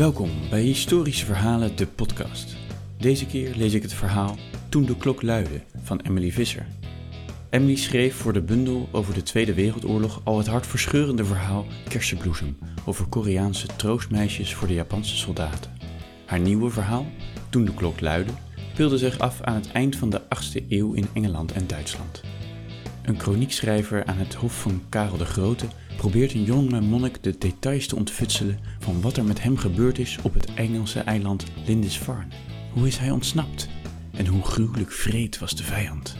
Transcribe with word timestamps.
Welkom 0.00 0.30
bij 0.50 0.62
Historische 0.62 1.26
Verhalen, 1.26 1.76
de 1.76 1.86
podcast. 1.86 2.56
Deze 2.98 3.26
keer 3.26 3.54
lees 3.54 3.74
ik 3.74 3.82
het 3.82 3.92
verhaal 3.92 4.36
Toen 4.68 4.84
de 4.84 4.96
klok 4.96 5.22
luidde 5.22 5.62
van 5.82 6.00
Emily 6.00 6.32
Visser. 6.32 6.66
Emily 7.50 7.76
schreef 7.76 8.14
voor 8.14 8.32
de 8.32 8.40
bundel 8.42 8.88
over 8.92 9.14
de 9.14 9.22
Tweede 9.22 9.54
Wereldoorlog 9.54 10.20
al 10.24 10.38
het 10.38 10.46
hartverscheurende 10.46 11.24
verhaal 11.24 11.66
Kersenbloesem 11.88 12.58
over 12.84 13.06
Koreaanse 13.06 13.66
troostmeisjes 13.76 14.54
voor 14.54 14.68
de 14.68 14.74
Japanse 14.74 15.16
soldaten. 15.16 15.72
Haar 16.26 16.40
nieuwe 16.40 16.70
verhaal, 16.70 17.06
Toen 17.50 17.64
de 17.64 17.74
klok 17.74 18.00
luidde, 18.00 18.32
speelde 18.72 18.98
zich 18.98 19.18
af 19.18 19.40
aan 19.40 19.54
het 19.54 19.72
eind 19.72 19.96
van 19.96 20.10
de 20.10 20.20
8e 20.20 20.68
eeuw 20.68 20.92
in 20.92 21.06
Engeland 21.12 21.52
en 21.52 21.66
Duitsland. 21.66 22.20
Een 23.02 23.16
kroniekschrijver 23.16 24.04
aan 24.04 24.18
het 24.18 24.34
hof 24.34 24.60
van 24.60 24.82
Karel 24.88 25.16
de 25.16 25.24
Grote 25.24 25.66
probeert 25.96 26.32
een 26.32 26.42
jonge 26.42 26.80
monnik 26.80 27.22
de 27.22 27.38
details 27.38 27.86
te 27.86 27.96
ontfutselen 27.96 28.58
van 28.78 29.00
wat 29.00 29.16
er 29.16 29.24
met 29.24 29.42
hem 29.42 29.56
gebeurd 29.56 29.98
is 29.98 30.18
op 30.22 30.34
het 30.34 30.54
Engelse 30.54 31.00
eiland 31.00 31.44
Lindisfarne. 31.66 32.32
Hoe 32.72 32.86
is 32.86 32.96
hij 32.96 33.10
ontsnapt? 33.10 33.68
En 34.12 34.26
hoe 34.26 34.42
gruwelijk 34.42 34.92
vreed 34.92 35.38
was 35.38 35.56
de 35.56 35.62
vijand? 35.62 36.16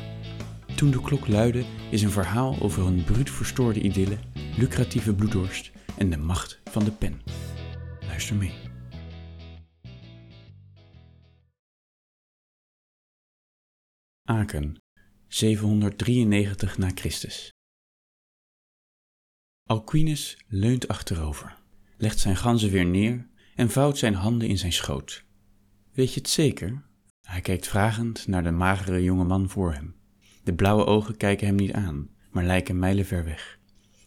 Toen 0.75 0.91
de 0.91 1.01
klok 1.01 1.29
luidde 1.29 1.65
is 1.91 2.03
een 2.03 2.11
verhaal 2.11 2.57
over 2.61 2.87
een 2.87 3.05
bruut 3.05 3.31
verstoorde 3.31 3.81
idylle, 3.81 4.19
lucratieve 4.57 5.15
bloeddorst 5.15 5.71
en 5.99 6.11
de 6.11 6.19
macht 6.19 6.61
van 6.65 6.85
de 6.85 6.91
pen. 6.91 7.21
Luister 8.07 8.37
mee. 8.37 8.53
Aken, 14.25 14.80
793 15.33 16.79
na 16.79 16.91
Christus. 16.95 17.53
Alcuinus 19.69 20.39
leunt 20.49 20.89
achterover, 20.89 21.59
legt 21.97 22.19
zijn 22.19 22.37
ganzen 22.37 22.71
weer 22.71 22.85
neer 22.85 23.29
en 23.55 23.71
vouwt 23.71 23.99
zijn 23.99 24.15
handen 24.15 24.49
in 24.49 24.59
zijn 24.59 24.73
schoot. 24.73 25.25
Weet 25.93 26.15
je 26.15 26.21
het 26.21 26.29
zeker? 26.29 26.83
Hij 27.21 27.41
kijkt 27.41 27.69
vragend 27.69 28.27
naar 28.27 28.43
de 28.43 28.51
magere 28.51 29.03
jonge 29.03 29.25
man 29.25 29.49
voor 29.49 29.73
hem. 29.73 29.95
De 30.45 30.55
blauwe 30.55 30.85
ogen 30.85 31.17
kijken 31.17 31.47
hem 31.47 31.57
niet 31.57 31.73
aan, 31.73 32.09
maar 32.31 32.45
lijken 32.45 32.79
mijlenver 32.79 33.25
weg. 33.25 33.59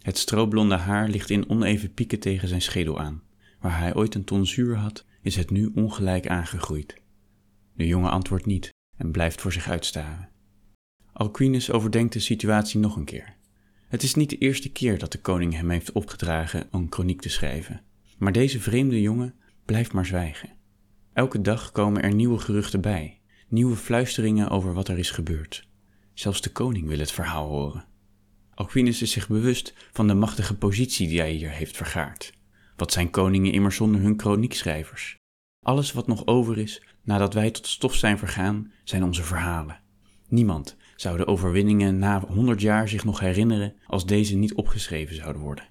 Het 0.01 0.17
stroblonde 0.17 0.75
haar 0.75 1.09
ligt 1.09 1.29
in 1.29 1.49
oneven 1.49 1.93
pieken 1.93 2.19
tegen 2.19 2.47
zijn 2.47 2.61
schedel 2.61 2.99
aan. 2.99 3.23
Waar 3.59 3.79
hij 3.79 3.95
ooit 3.95 4.15
een 4.15 4.23
ton 4.23 4.45
zuur 4.45 4.75
had, 4.75 5.05
is 5.21 5.35
het 5.35 5.49
nu 5.49 5.71
ongelijk 5.75 6.27
aangegroeid. 6.27 7.01
De 7.75 7.87
jongen 7.87 8.11
antwoordt 8.11 8.45
niet 8.45 8.69
en 8.97 9.11
blijft 9.11 9.41
voor 9.41 9.53
zich 9.53 9.69
uitstaren. 9.69 10.31
Alcuinus 11.13 11.71
overdenkt 11.71 12.13
de 12.13 12.19
situatie 12.19 12.79
nog 12.79 12.95
een 12.95 13.05
keer. 13.05 13.35
Het 13.87 14.03
is 14.03 14.15
niet 14.15 14.29
de 14.29 14.37
eerste 14.37 14.71
keer 14.71 14.97
dat 14.97 15.11
de 15.11 15.21
koning 15.21 15.53
hem 15.53 15.69
heeft 15.69 15.91
opgedragen 15.91 16.67
een 16.71 16.89
kroniek 16.89 17.21
te 17.21 17.29
schrijven. 17.29 17.81
Maar 18.17 18.31
deze 18.31 18.59
vreemde 18.59 19.01
jongen 19.01 19.33
blijft 19.65 19.93
maar 19.93 20.05
zwijgen. 20.05 20.49
Elke 21.13 21.41
dag 21.41 21.71
komen 21.71 22.01
er 22.01 22.13
nieuwe 22.13 22.39
geruchten 22.39 22.81
bij, 22.81 23.19
nieuwe 23.47 23.75
fluisteringen 23.75 24.49
over 24.49 24.73
wat 24.73 24.87
er 24.87 24.97
is 24.97 25.11
gebeurd. 25.11 25.67
Zelfs 26.13 26.41
de 26.41 26.51
koning 26.51 26.87
wil 26.87 26.99
het 26.99 27.11
verhaal 27.11 27.47
horen. 27.47 27.85
Alcuinus 28.53 29.01
is 29.01 29.11
zich 29.11 29.27
bewust 29.27 29.73
van 29.91 30.07
de 30.07 30.13
machtige 30.13 30.57
positie 30.57 31.07
die 31.07 31.19
hij 31.19 31.31
hier 31.31 31.51
heeft 31.51 31.77
vergaard. 31.77 32.33
Wat 32.75 32.91
zijn 32.91 33.09
koningen 33.09 33.51
immers 33.51 33.75
zonder 33.75 34.01
hun 34.01 34.15
kroniekschrijvers? 34.15 35.17
Alles 35.59 35.91
wat 35.91 36.07
nog 36.07 36.25
over 36.25 36.57
is 36.57 36.83
nadat 37.03 37.33
wij 37.33 37.51
tot 37.51 37.67
stof 37.67 37.95
zijn 37.95 38.17
vergaan, 38.17 38.71
zijn 38.83 39.03
onze 39.03 39.23
verhalen. 39.23 39.81
Niemand 40.27 40.77
zou 41.03 41.17
de 41.17 41.27
overwinningen 41.27 41.99
na 41.99 42.19
honderd 42.27 42.61
jaar 42.61 42.89
zich 42.89 43.03
nog 43.03 43.19
herinneren 43.19 43.73
als 43.85 44.05
deze 44.05 44.35
niet 44.35 44.53
opgeschreven 44.53 45.15
zouden 45.15 45.41
worden. 45.41 45.67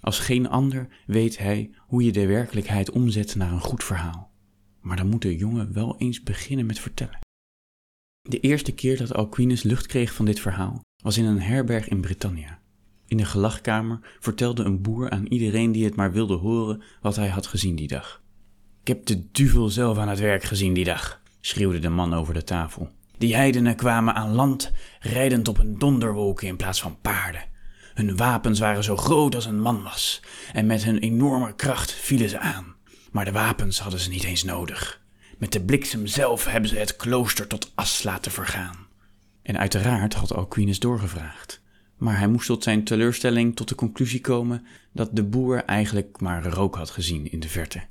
Als 0.00 0.18
geen 0.18 0.48
ander 0.48 0.88
weet 1.06 1.38
hij 1.38 1.70
hoe 1.78 2.04
je 2.04 2.12
de 2.12 2.26
werkelijkheid 2.26 2.90
omzet 2.90 3.34
naar 3.34 3.52
een 3.52 3.60
goed 3.60 3.84
verhaal. 3.84 4.30
Maar 4.80 4.96
dan 4.96 5.08
moet 5.08 5.22
de 5.22 5.36
jongen 5.36 5.72
wel 5.72 5.98
eens 5.98 6.22
beginnen 6.22 6.66
met 6.66 6.78
vertellen. 6.78 7.18
De 8.22 8.40
eerste 8.40 8.72
keer 8.72 8.96
dat 8.96 9.14
Alcuinus 9.14 9.62
lucht 9.62 9.86
kreeg 9.86 10.14
van 10.14 10.24
dit 10.24 10.40
verhaal 10.40 10.80
was 11.02 11.18
in 11.18 11.24
een 11.24 11.40
herberg 11.40 11.88
in 11.88 12.00
Britannia. 12.00 12.60
In 13.06 13.16
de 13.16 13.24
gelachkamer 13.24 14.16
vertelde 14.20 14.64
een 14.64 14.82
boer 14.82 15.10
aan 15.10 15.26
iedereen 15.26 15.72
die 15.72 15.84
het 15.84 15.96
maar 15.96 16.12
wilde 16.12 16.34
horen 16.34 16.82
wat 17.00 17.16
hij 17.16 17.28
had 17.28 17.46
gezien 17.46 17.76
die 17.76 17.88
dag. 17.88 18.22
Ik 18.80 18.88
heb 18.88 19.06
de 19.06 19.30
duvel 19.30 19.68
zelf 19.68 19.98
aan 19.98 20.08
het 20.08 20.20
werk 20.20 20.42
gezien 20.42 20.74
die 20.74 20.84
dag, 20.84 21.22
schreeuwde 21.40 21.78
de 21.78 21.88
man 21.88 22.14
over 22.14 22.34
de 22.34 22.44
tafel. 22.44 22.95
Die 23.18 23.34
heidenen 23.34 23.76
kwamen 23.76 24.14
aan 24.14 24.32
land, 24.32 24.72
rijdend 25.00 25.48
op 25.48 25.58
een 25.58 25.78
donderwolk 25.78 26.42
in 26.42 26.56
plaats 26.56 26.80
van 26.80 27.00
paarden. 27.00 27.44
Hun 27.94 28.16
wapens 28.16 28.58
waren 28.58 28.84
zo 28.84 28.96
groot 28.96 29.34
als 29.34 29.46
een 29.46 29.60
man 29.60 29.82
was, 29.82 30.22
en 30.52 30.66
met 30.66 30.84
hun 30.84 30.98
enorme 30.98 31.54
kracht 31.54 31.92
vielen 31.92 32.28
ze 32.28 32.38
aan. 32.38 32.74
Maar 33.10 33.24
de 33.24 33.32
wapens 33.32 33.78
hadden 33.80 34.00
ze 34.00 34.10
niet 34.10 34.24
eens 34.24 34.44
nodig. 34.44 35.04
Met 35.38 35.52
de 35.52 35.64
bliksem 35.64 36.06
zelf 36.06 36.44
hebben 36.44 36.70
ze 36.70 36.76
het 36.76 36.96
klooster 36.96 37.46
tot 37.46 37.72
as 37.74 38.02
laten 38.02 38.32
vergaan. 38.32 38.86
En 39.42 39.58
uiteraard 39.58 40.14
had 40.14 40.34
Alcuinus 40.34 40.78
doorgevraagd. 40.78 41.62
Maar 41.96 42.18
hij 42.18 42.28
moest 42.28 42.46
tot 42.46 42.62
zijn 42.62 42.84
teleurstelling 42.84 43.56
tot 43.56 43.68
de 43.68 43.74
conclusie 43.74 44.20
komen 44.20 44.66
dat 44.92 45.08
de 45.12 45.24
boer 45.24 45.64
eigenlijk 45.64 46.20
maar 46.20 46.46
rook 46.46 46.76
had 46.76 46.90
gezien 46.90 47.30
in 47.30 47.40
de 47.40 47.48
verte. 47.48 47.82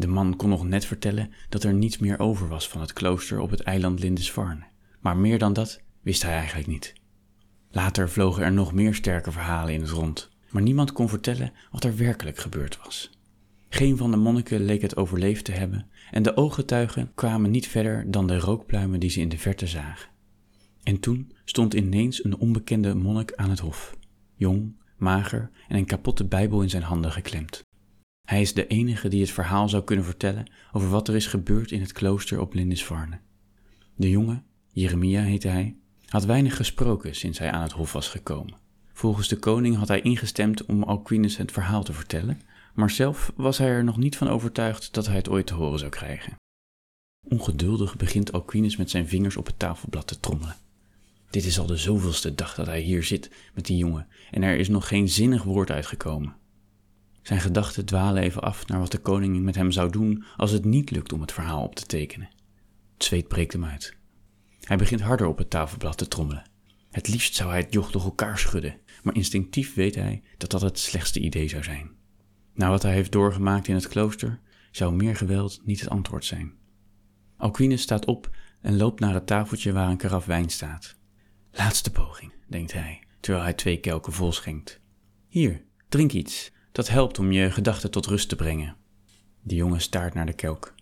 De 0.00 0.06
man 0.06 0.36
kon 0.36 0.48
nog 0.48 0.64
net 0.64 0.84
vertellen 0.84 1.32
dat 1.48 1.64
er 1.64 1.74
niets 1.74 1.98
meer 1.98 2.18
over 2.18 2.48
was 2.48 2.68
van 2.68 2.80
het 2.80 2.92
klooster 2.92 3.40
op 3.40 3.50
het 3.50 3.60
eiland 3.60 4.00
Lindisfarne. 4.00 4.64
Maar 5.00 5.16
meer 5.16 5.38
dan 5.38 5.52
dat 5.52 5.80
wist 6.02 6.22
hij 6.22 6.32
eigenlijk 6.32 6.66
niet. 6.66 6.92
Later 7.70 8.10
vlogen 8.10 8.44
er 8.44 8.52
nog 8.52 8.72
meer 8.72 8.94
sterke 8.94 9.32
verhalen 9.32 9.74
in 9.74 9.80
het 9.80 9.90
rond, 9.90 10.30
maar 10.50 10.62
niemand 10.62 10.92
kon 10.92 11.08
vertellen 11.08 11.52
wat 11.70 11.84
er 11.84 11.96
werkelijk 11.96 12.38
gebeurd 12.38 12.78
was. 12.84 13.10
Geen 13.68 13.96
van 13.96 14.10
de 14.10 14.16
monniken 14.16 14.64
leek 14.64 14.82
het 14.82 14.96
overleefd 14.96 15.44
te 15.44 15.52
hebben 15.52 15.86
en 16.10 16.22
de 16.22 16.36
ooggetuigen 16.36 17.10
kwamen 17.14 17.50
niet 17.50 17.68
verder 17.68 18.10
dan 18.10 18.26
de 18.26 18.38
rookpluimen 18.38 19.00
die 19.00 19.10
ze 19.10 19.20
in 19.20 19.28
de 19.28 19.38
verte 19.38 19.66
zagen. 19.66 20.10
En 20.82 21.00
toen 21.00 21.32
stond 21.44 21.74
ineens 21.74 22.24
een 22.24 22.36
onbekende 22.36 22.94
monnik 22.94 23.34
aan 23.34 23.50
het 23.50 23.58
hof, 23.58 23.96
jong, 24.34 24.76
mager 24.96 25.50
en 25.68 25.76
een 25.76 25.86
kapotte 25.86 26.24
Bijbel 26.24 26.62
in 26.62 26.70
zijn 26.70 26.82
handen 26.82 27.12
geklemd. 27.12 27.68
Hij 28.30 28.40
is 28.40 28.54
de 28.54 28.66
enige 28.66 29.08
die 29.08 29.20
het 29.20 29.30
verhaal 29.30 29.68
zou 29.68 29.84
kunnen 29.84 30.04
vertellen 30.04 30.50
over 30.72 30.88
wat 30.88 31.08
er 31.08 31.14
is 31.14 31.26
gebeurd 31.26 31.70
in 31.70 31.80
het 31.80 31.92
klooster 31.92 32.40
op 32.40 32.54
Lindisfarne. 32.54 33.18
De 33.94 34.10
jongen, 34.10 34.44
Jeremia 34.72 35.22
heette 35.22 35.48
hij, 35.48 35.76
had 36.06 36.24
weinig 36.24 36.56
gesproken 36.56 37.14
sinds 37.14 37.38
hij 37.38 37.50
aan 37.50 37.62
het 37.62 37.72
hof 37.72 37.92
was 37.92 38.08
gekomen. 38.08 38.54
Volgens 38.92 39.28
de 39.28 39.36
koning 39.36 39.76
had 39.76 39.88
hij 39.88 40.00
ingestemd 40.00 40.66
om 40.66 40.82
Alcuinus 40.82 41.36
het 41.36 41.52
verhaal 41.52 41.82
te 41.82 41.92
vertellen, 41.92 42.40
maar 42.74 42.90
zelf 42.90 43.32
was 43.36 43.58
hij 43.58 43.68
er 43.68 43.84
nog 43.84 43.96
niet 43.96 44.16
van 44.16 44.28
overtuigd 44.28 44.94
dat 44.94 45.06
hij 45.06 45.16
het 45.16 45.28
ooit 45.28 45.46
te 45.46 45.54
horen 45.54 45.78
zou 45.78 45.90
krijgen. 45.90 46.34
Ongeduldig 47.28 47.96
begint 47.96 48.32
Alcuinus 48.32 48.76
met 48.76 48.90
zijn 48.90 49.08
vingers 49.08 49.36
op 49.36 49.46
het 49.46 49.58
tafelblad 49.58 50.06
te 50.06 50.20
trommelen. 50.20 50.56
Dit 51.30 51.44
is 51.44 51.58
al 51.58 51.66
de 51.66 51.76
zoveelste 51.76 52.34
dag 52.34 52.54
dat 52.54 52.66
hij 52.66 52.80
hier 52.80 53.04
zit 53.04 53.30
met 53.54 53.66
die 53.66 53.76
jongen 53.76 54.06
en 54.30 54.42
er 54.42 54.58
is 54.58 54.68
nog 54.68 54.88
geen 54.88 55.08
zinnig 55.08 55.42
woord 55.42 55.70
uitgekomen. 55.70 56.38
Zijn 57.22 57.40
gedachten 57.40 57.84
dwalen 57.84 58.22
even 58.22 58.42
af 58.42 58.66
naar 58.66 58.78
wat 58.78 58.90
de 58.90 58.98
koning 58.98 59.42
met 59.42 59.54
hem 59.54 59.70
zou 59.70 59.90
doen 59.90 60.24
als 60.36 60.50
het 60.50 60.64
niet 60.64 60.90
lukt 60.90 61.12
om 61.12 61.20
het 61.20 61.32
verhaal 61.32 61.62
op 61.62 61.74
te 61.74 61.86
tekenen. 61.86 62.28
Het 62.94 63.04
zweet 63.04 63.28
breekt 63.28 63.52
hem 63.52 63.64
uit. 63.64 63.96
Hij 64.60 64.76
begint 64.76 65.00
harder 65.00 65.26
op 65.26 65.38
het 65.38 65.50
tafelblad 65.50 65.98
te 65.98 66.08
trommelen. 66.08 66.50
Het 66.90 67.08
liefst 67.08 67.34
zou 67.34 67.50
hij 67.50 67.58
het 67.58 67.72
joch 67.72 67.90
door 67.90 68.02
elkaar 68.02 68.38
schudden, 68.38 68.76
maar 69.02 69.14
instinctief 69.14 69.74
weet 69.74 69.94
hij 69.94 70.22
dat 70.36 70.50
dat 70.50 70.60
het 70.60 70.78
slechtste 70.78 71.20
idee 71.20 71.48
zou 71.48 71.62
zijn. 71.62 71.90
Na 72.54 72.68
wat 72.68 72.82
hij 72.82 72.92
heeft 72.92 73.12
doorgemaakt 73.12 73.68
in 73.68 73.74
het 73.74 73.88
klooster, 73.88 74.40
zou 74.70 74.94
meer 74.94 75.16
geweld 75.16 75.60
niet 75.64 75.80
het 75.80 75.88
antwoord 75.88 76.24
zijn. 76.24 76.52
Alcuinus 77.36 77.82
staat 77.82 78.04
op 78.04 78.30
en 78.60 78.76
loopt 78.76 79.00
naar 79.00 79.14
het 79.14 79.26
tafeltje 79.26 79.72
waar 79.72 79.90
een 79.90 79.96
karaf 79.96 80.24
wijn 80.24 80.50
staat. 80.50 80.98
Laatste 81.52 81.90
poging, 81.90 82.32
denkt 82.48 82.72
hij, 82.72 83.02
terwijl 83.20 83.44
hij 83.44 83.54
twee 83.54 83.80
kelken 83.80 84.12
vol 84.12 84.32
schenkt. 84.32 84.80
Hier, 85.28 85.64
drink 85.88 86.12
iets, 86.12 86.52
dat 86.72 86.88
helpt 86.88 87.18
om 87.18 87.32
je 87.32 87.50
gedachten 87.50 87.90
tot 87.90 88.06
rust 88.06 88.28
te 88.28 88.36
brengen. 88.36 88.76
De 89.42 89.54
jongen 89.54 89.80
staart 89.80 90.14
naar 90.14 90.26
de 90.26 90.32
kelk. 90.32 90.74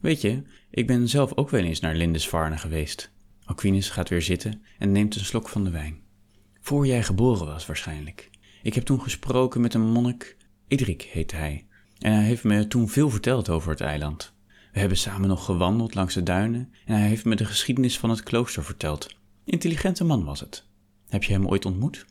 Weet 0.00 0.20
je, 0.20 0.42
ik 0.70 0.86
ben 0.86 1.08
zelf 1.08 1.34
ook 1.34 1.50
wel 1.50 1.64
eens 1.64 1.80
naar 1.80 1.94
Lindisfarne 1.94 2.58
geweest. 2.58 3.10
Aquinas 3.44 3.90
gaat 3.90 4.08
weer 4.08 4.22
zitten 4.22 4.62
en 4.78 4.92
neemt 4.92 5.14
een 5.14 5.24
slok 5.24 5.48
van 5.48 5.64
de 5.64 5.70
wijn. 5.70 6.00
Voor 6.60 6.86
jij 6.86 7.02
geboren 7.02 7.46
was 7.46 7.66
waarschijnlijk. 7.66 8.30
Ik 8.62 8.74
heb 8.74 8.84
toen 8.84 9.00
gesproken 9.00 9.60
met 9.60 9.74
een 9.74 9.90
monnik, 9.90 10.36
Idrik 10.68 11.02
heette 11.02 11.36
hij, 11.36 11.66
en 11.98 12.12
hij 12.12 12.24
heeft 12.24 12.44
me 12.44 12.68
toen 12.68 12.88
veel 12.88 13.10
verteld 13.10 13.48
over 13.48 13.70
het 13.70 13.80
eiland. 13.80 14.32
We 14.72 14.78
hebben 14.78 14.98
samen 14.98 15.28
nog 15.28 15.44
gewandeld 15.44 15.94
langs 15.94 16.14
de 16.14 16.22
duinen 16.22 16.72
en 16.84 16.94
hij 16.94 17.08
heeft 17.08 17.24
me 17.24 17.36
de 17.36 17.44
geschiedenis 17.44 17.98
van 17.98 18.10
het 18.10 18.22
klooster 18.22 18.64
verteld. 18.64 19.16
Intelligente 19.44 20.04
man 20.04 20.24
was 20.24 20.40
het. 20.40 20.66
Heb 21.08 21.24
je 21.24 21.32
hem 21.32 21.48
ooit 21.48 21.64
ontmoet? 21.64 22.06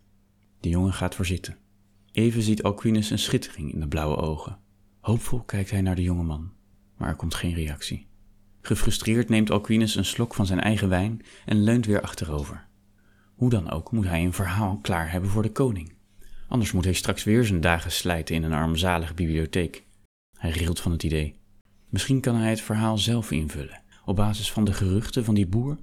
De 0.60 0.70
jongen 0.70 0.94
gaat 0.94 1.16
voor 1.16 1.26
zitten. 1.26 1.58
Even 2.18 2.42
ziet 2.42 2.64
Alquinus 2.64 3.10
een 3.10 3.20
schittering 3.20 3.74
in 3.74 3.80
de 3.80 3.88
blauwe 3.88 4.16
ogen. 4.16 4.60
Hoopvol 5.00 5.42
kijkt 5.42 5.72
hij 5.72 5.82
naar 5.82 5.96
de 5.96 6.02
jonge 6.02 6.24
man, 6.24 6.52
maar 6.98 7.10
er 7.10 7.16
komt 7.16 7.34
geen 7.34 7.54
reactie. 7.54 8.08
Gefrustreerd 8.62 9.30
neemt 9.30 9.52
Alquinus 9.52 9.96
een 9.96 10.06
slok 10.06 10.34
van 10.34 10.46
zijn 10.46 10.60
eigen 10.60 10.90
wijn 10.90 11.22
en 11.46 11.64
leunt 11.64 11.86
weer 11.86 12.02
achterover. 12.02 12.68
Hoe 13.36 13.50
dan 13.50 13.72
ook 13.72 13.92
moet 13.92 14.06
hij 14.06 14.24
een 14.24 14.34
verhaal 14.34 14.80
klaar 14.82 15.12
hebben 15.12 15.30
voor 15.30 15.44
de 15.44 15.52
koning. 15.52 15.94
Anders 16.48 16.72
moet 16.72 16.84
hij 16.84 16.94
straks 16.94 17.24
weer 17.24 17.46
zijn 17.46 17.62
dagen 17.62 17.92
slijten 17.92 18.36
in 18.36 18.44
een 18.44 18.54
armzalige 18.54 19.14
bibliotheek. 19.14 19.84
Hij 20.38 20.52
rilt 20.52 20.80
van 20.80 20.92
het 20.92 21.04
idee. 21.04 21.40
Misschien 21.90 22.22
kan 22.22 22.36
hij 22.36 22.50
het 22.50 22.62
verhaal 22.62 22.98
zelf 22.98 23.32
invullen, 23.32 23.82
op 24.06 24.16
basis 24.16 24.52
van 24.52 24.64
de 24.64 24.74
geruchten 24.74 25.26
van 25.26 25.36
die 25.36 25.48
boer. 25.48 25.78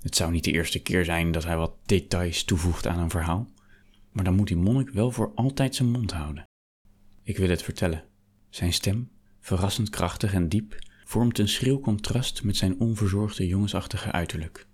Het 0.00 0.16
zou 0.16 0.30
niet 0.30 0.44
de 0.44 0.52
eerste 0.52 0.82
keer 0.82 1.04
zijn 1.04 1.32
dat 1.32 1.44
hij 1.44 1.56
wat 1.56 1.74
details 1.86 2.44
toevoegt 2.44 2.86
aan 2.86 2.98
een 2.98 3.10
verhaal, 3.10 3.48
maar 4.12 4.24
dan 4.24 4.34
moet 4.34 4.48
die 4.48 4.56
monnik 4.56 4.90
wel 4.90 5.10
voor 5.10 5.32
altijd 5.34 5.74
zijn 5.74 5.90
mond 5.90 6.12
houden. 6.12 6.48
Ik 7.22 7.36
wil 7.36 7.48
het 7.48 7.62
vertellen. 7.62 8.04
Zijn 8.48 8.72
stem, 8.72 9.10
verrassend 9.40 9.90
krachtig 9.90 10.34
en 10.34 10.48
diep, 10.48 10.78
vormt 11.04 11.38
een 11.38 11.48
schril 11.48 11.80
contrast 11.80 12.42
met 12.44 12.56
zijn 12.56 12.80
onverzorgde 12.80 13.46
jongensachtige 13.46 14.12
uiterlijk. 14.12 14.66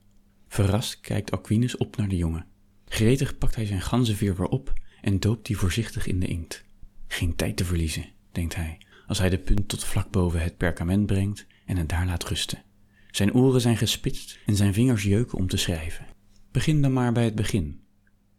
Verrast 0.48 1.00
kijkt 1.00 1.30
Aquinas 1.30 1.76
op 1.76 1.96
naar 1.96 2.08
de 2.08 2.16
jongen. 2.16 2.46
Gretig 2.84 3.38
pakt 3.38 3.54
hij 3.54 3.66
zijn 3.66 3.80
ganzenveer 3.80 4.36
weer 4.36 4.46
op 4.46 4.72
en 5.00 5.20
doopt 5.20 5.46
die 5.46 5.56
voorzichtig 5.56 6.06
in 6.06 6.20
de 6.20 6.26
inkt. 6.26 6.64
Geen 7.06 7.36
tijd 7.36 7.56
te 7.56 7.64
verliezen, 7.64 8.06
denkt 8.32 8.54
hij, 8.54 8.78
als 9.06 9.18
hij 9.18 9.28
de 9.28 9.38
punt 9.38 9.68
tot 9.68 9.84
vlak 9.84 10.10
boven 10.10 10.42
het 10.42 10.56
perkament 10.56 11.06
brengt 11.06 11.46
en 11.64 11.76
het 11.76 11.88
daar 11.88 12.06
laat 12.06 12.24
rusten. 12.24 12.62
Zijn 13.10 13.34
oren 13.34 13.60
zijn 13.60 13.76
gespitst 13.76 14.38
en 14.46 14.56
zijn 14.56 14.74
vingers 14.74 15.02
jeuken 15.02 15.38
om 15.38 15.48
te 15.48 15.56
schrijven. 15.56 16.06
Begin 16.52 16.82
dan 16.82 16.92
maar 16.92 17.12
bij 17.12 17.24
het 17.24 17.34
begin. 17.34 17.80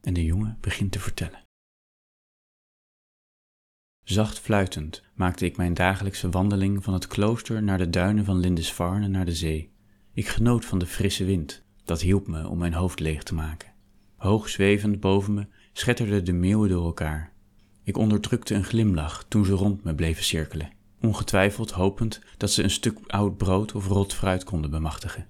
En 0.07 0.13
de 0.13 0.25
jongen 0.25 0.57
begint 0.61 0.91
te 0.91 0.99
vertellen. 0.99 1.43
Zacht 4.03 4.39
fluitend 4.39 5.03
maakte 5.13 5.45
ik 5.45 5.57
mijn 5.57 5.73
dagelijkse 5.73 6.29
wandeling 6.29 6.83
van 6.83 6.93
het 6.93 7.07
klooster 7.07 7.63
naar 7.63 7.77
de 7.77 7.89
duinen 7.89 8.25
van 8.25 8.39
Lindisfarne 8.39 9.07
naar 9.07 9.25
de 9.25 9.35
zee. 9.35 9.71
Ik 10.13 10.27
genoot 10.27 10.65
van 10.65 10.79
de 10.79 10.85
frisse 10.85 11.25
wind, 11.25 11.63
dat 11.83 12.01
hielp 12.01 12.27
me 12.27 12.47
om 12.47 12.57
mijn 12.57 12.73
hoofd 12.73 12.99
leeg 12.99 13.23
te 13.23 13.33
maken. 13.33 13.73
Hoog 14.15 14.49
zwevend 14.49 14.99
boven 14.99 15.33
me 15.33 15.47
schetterden 15.73 16.25
de 16.25 16.33
meeuwen 16.33 16.69
door 16.69 16.85
elkaar. 16.85 17.33
Ik 17.83 17.97
onderdrukte 17.97 18.53
een 18.53 18.63
glimlach 18.63 19.25
toen 19.27 19.45
ze 19.45 19.53
rond 19.53 19.83
me 19.83 19.95
bleven 19.95 20.23
cirkelen, 20.23 20.71
ongetwijfeld 21.01 21.71
hopend 21.71 22.21
dat 22.37 22.51
ze 22.51 22.63
een 22.63 22.69
stuk 22.69 22.99
oud 23.07 23.37
brood 23.37 23.73
of 23.73 23.87
rot 23.87 24.13
fruit 24.13 24.43
konden 24.43 24.71
bemachtigen. 24.71 25.27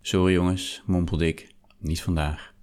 Sorry 0.00 0.32
jongens, 0.32 0.82
mompelde 0.86 1.26
ik, 1.26 1.54
niet 1.78 2.02
vandaag. 2.02 2.54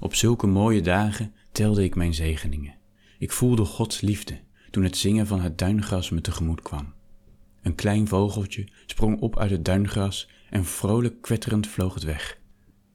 Op 0.00 0.14
zulke 0.14 0.46
mooie 0.46 0.80
dagen 0.80 1.32
telde 1.52 1.84
ik 1.84 1.94
mijn 1.94 2.14
zegeningen. 2.14 2.74
Ik 3.18 3.32
voelde 3.32 3.64
Gods 3.64 4.00
liefde 4.00 4.40
toen 4.70 4.82
het 4.82 4.96
zingen 4.96 5.26
van 5.26 5.40
het 5.40 5.58
duingras 5.58 6.10
me 6.10 6.20
tegemoet 6.20 6.62
kwam. 6.62 6.92
Een 7.62 7.74
klein 7.74 8.08
vogeltje 8.08 8.68
sprong 8.86 9.20
op 9.20 9.38
uit 9.38 9.50
het 9.50 9.64
duingras 9.64 10.28
en 10.50 10.64
vrolijk 10.64 11.22
kwetterend 11.22 11.66
vloog 11.66 11.94
het 11.94 12.02
weg. 12.02 12.38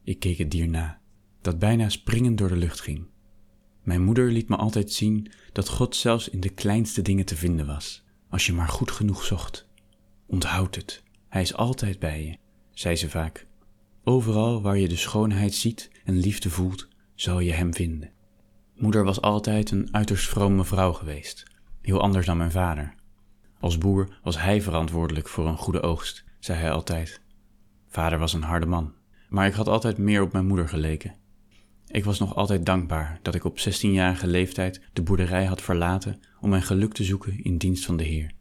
Ik 0.04 0.20
keek 0.20 0.38
het 0.38 0.52
dier 0.52 0.70
na, 0.70 1.00
dat 1.42 1.60
bijna 1.60 1.90
springend 1.90 2.38
door 2.38 2.48
de 2.48 2.56
lucht 2.56 2.82
ging. 2.82 3.06
Mijn 3.84 4.04
moeder 4.04 4.32
liet 4.32 4.50
me 4.50 4.56
altijd 4.56 4.92
zien 4.92 5.32
dat 5.52 5.70
God 5.70 5.96
zelfs 5.96 6.30
in 6.30 6.40
de 6.40 6.50
kleinste 6.50 7.02
dingen 7.02 7.26
te 7.26 7.36
vinden 7.36 7.66
was, 7.66 8.04
als 8.30 8.46
je 8.46 8.54
maar 8.54 8.70
goed 8.70 8.92
genoeg 8.92 9.24
zocht. 9.24 9.68
Onthoud 10.26 10.76
het, 10.76 11.04
Hij 11.30 11.42
is 11.42 11.54
altijd 11.54 12.00
bij 12.00 12.26
je, 12.26 12.38
zei 12.72 12.96
ze 12.96 13.10
vaak. 13.10 13.48
Overal 14.04 14.62
waar 14.62 14.78
je 14.78 14.88
de 14.88 14.96
schoonheid 14.96 15.54
ziet 15.54 15.90
en 16.04 16.18
liefde 16.18 16.50
voelt, 16.50 16.88
zal 17.16 17.40
je 17.40 17.52
Hem 17.52 17.74
vinden. 17.74 18.12
Moeder 18.76 19.04
was 19.04 19.22
altijd 19.22 19.72
een 19.72 19.88
uiterst 19.92 20.30
vrome 20.30 20.66
vrouw 20.66 20.94
geweest, 20.94 21.44
heel 21.82 22.02
anders 22.02 22.26
dan 22.26 22.38
mijn 22.38 22.52
vader. 22.52 22.96
Als 23.60 23.78
boer 23.78 24.20
was 24.24 24.42
hij 24.42 24.62
verantwoordelijk 24.62 25.28
voor 25.28 25.48
een 25.48 25.58
goede 25.58 25.82
oogst, 25.82 26.24
zei 26.40 26.60
hij 26.60 26.72
altijd. 26.72 27.22
Vader 27.88 28.20
was 28.20 28.34
een 28.34 28.44
harde 28.44 28.66
man, 28.66 28.94
maar 29.30 29.48
ik 29.48 29.54
had 29.54 29.68
altijd 29.68 29.98
meer 29.98 30.22
op 30.22 30.32
mijn 30.32 30.48
moeder 30.48 30.70
geleken. 30.70 31.16
Ik 31.88 32.06
was 32.06 32.20
nog 32.20 32.36
altijd 32.36 32.66
dankbaar 32.66 33.20
dat 33.22 33.36
ik 33.36 33.44
op 33.44 33.60
16-jarige 33.60 34.28
leeftijd 34.28 34.82
de 34.94 35.02
boerderij 35.02 35.46
had 35.46 35.62
verlaten 35.62 36.20
om 36.40 36.50
mijn 36.50 36.62
geluk 36.62 36.94
te 36.94 37.04
zoeken 37.04 37.44
in 37.44 37.58
dienst 37.58 37.86
van 37.86 37.98
de 37.98 38.04
Heer. 38.04 38.32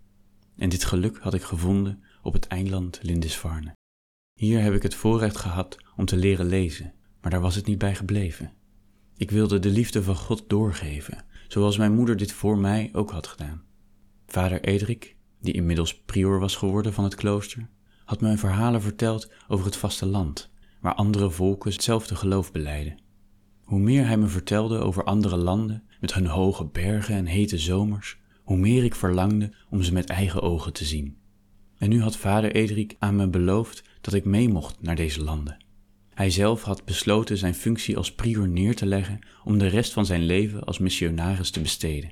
En 0.57 0.69
dit 0.69 0.85
geluk 0.85 1.19
had 1.19 1.35
ik 1.35 1.43
gevonden 1.43 2.03
op 2.23 2.33
het 2.33 2.47
eiland 2.47 2.99
Lindisfarne. 3.03 3.75
Hier 4.35 4.61
heb 4.61 4.75
ik 4.75 4.83
het 4.83 4.95
voorrecht 4.95 5.37
gehad 5.37 5.77
om 5.97 6.05
te 6.05 6.17
leren 6.17 6.47
lezen, 6.47 6.93
maar 7.21 7.31
daar 7.31 7.41
was 7.41 7.55
het 7.55 7.67
niet 7.67 7.79
bij 7.79 7.95
gebleven. 7.95 8.53
Ik 9.17 9.31
wilde 9.31 9.59
de 9.59 9.71
liefde 9.71 10.03
van 10.03 10.17
God 10.17 10.45
doorgeven, 10.47 11.25
zoals 11.49 11.77
mijn 11.77 11.95
moeder 11.95 12.17
dit 12.17 12.33
voor 12.33 12.59
mij 12.59 12.91
ook 12.93 13.11
had 13.11 13.27
gedaan. 13.27 13.63
Vader 14.27 14.61
Edrik, 14.61 15.17
die 15.41 15.53
inmiddels 15.53 16.03
prior 16.03 16.39
was 16.39 16.57
geworden 16.57 16.93
van 16.93 17.05
het 17.05 17.15
klooster, 17.15 17.69
had 18.05 18.21
me 18.21 18.37
verhalen 18.37 18.83
verteld 18.83 19.31
over 19.49 19.67
het 19.67 19.77
vasteland, 19.77 20.51
waar 20.81 20.95
andere 20.95 21.31
volken 21.31 21.73
hetzelfde 21.73 22.15
geloof 22.15 22.53
beleiden. 22.53 23.01
Hoe 23.65 23.81
meer 23.81 24.07
hij 24.07 24.17
me 24.17 24.27
vertelde 24.27 24.79
over 24.79 25.05
andere 25.05 25.37
landen 25.37 25.83
met 26.01 26.15
hun 26.15 26.27
hoge 26.27 26.65
bergen 26.65 27.15
en 27.15 27.27
hete 27.27 27.59
zomers, 27.59 28.19
hoe 28.43 28.57
meer 28.57 28.85
ik 28.85 28.95
verlangde 28.95 29.53
om 29.71 29.83
ze 29.83 29.93
met 29.93 30.09
eigen 30.09 30.43
ogen 30.43 30.73
te 30.73 30.85
zien. 30.85 31.17
En 31.79 31.89
nu 31.89 32.03
had 32.03 32.17
vader 32.17 32.53
Edrik 32.53 32.97
aan 32.99 33.17
me 33.17 33.29
beloofd 33.29 33.85
dat 34.01 34.15
ik 34.15 34.25
mee 34.25 34.49
mocht 34.49 34.83
naar 34.83 34.97
deze 34.97 35.23
landen. 35.23 35.65
Hij 36.23 36.31
zelf 36.31 36.63
had 36.63 36.85
besloten 36.85 37.39
zijn 37.39 37.55
functie 37.55 37.97
als 37.97 38.15
prior 38.15 38.49
neer 38.49 38.77
te 38.77 38.87
leggen 38.87 39.19
om 39.45 39.59
de 39.59 39.67
rest 39.67 39.93
van 39.93 40.07
zijn 40.07 40.23
leven 40.23 40.65
als 40.65 40.79
missionaris 40.79 41.51
te 41.51 41.61
besteden. 41.61 42.11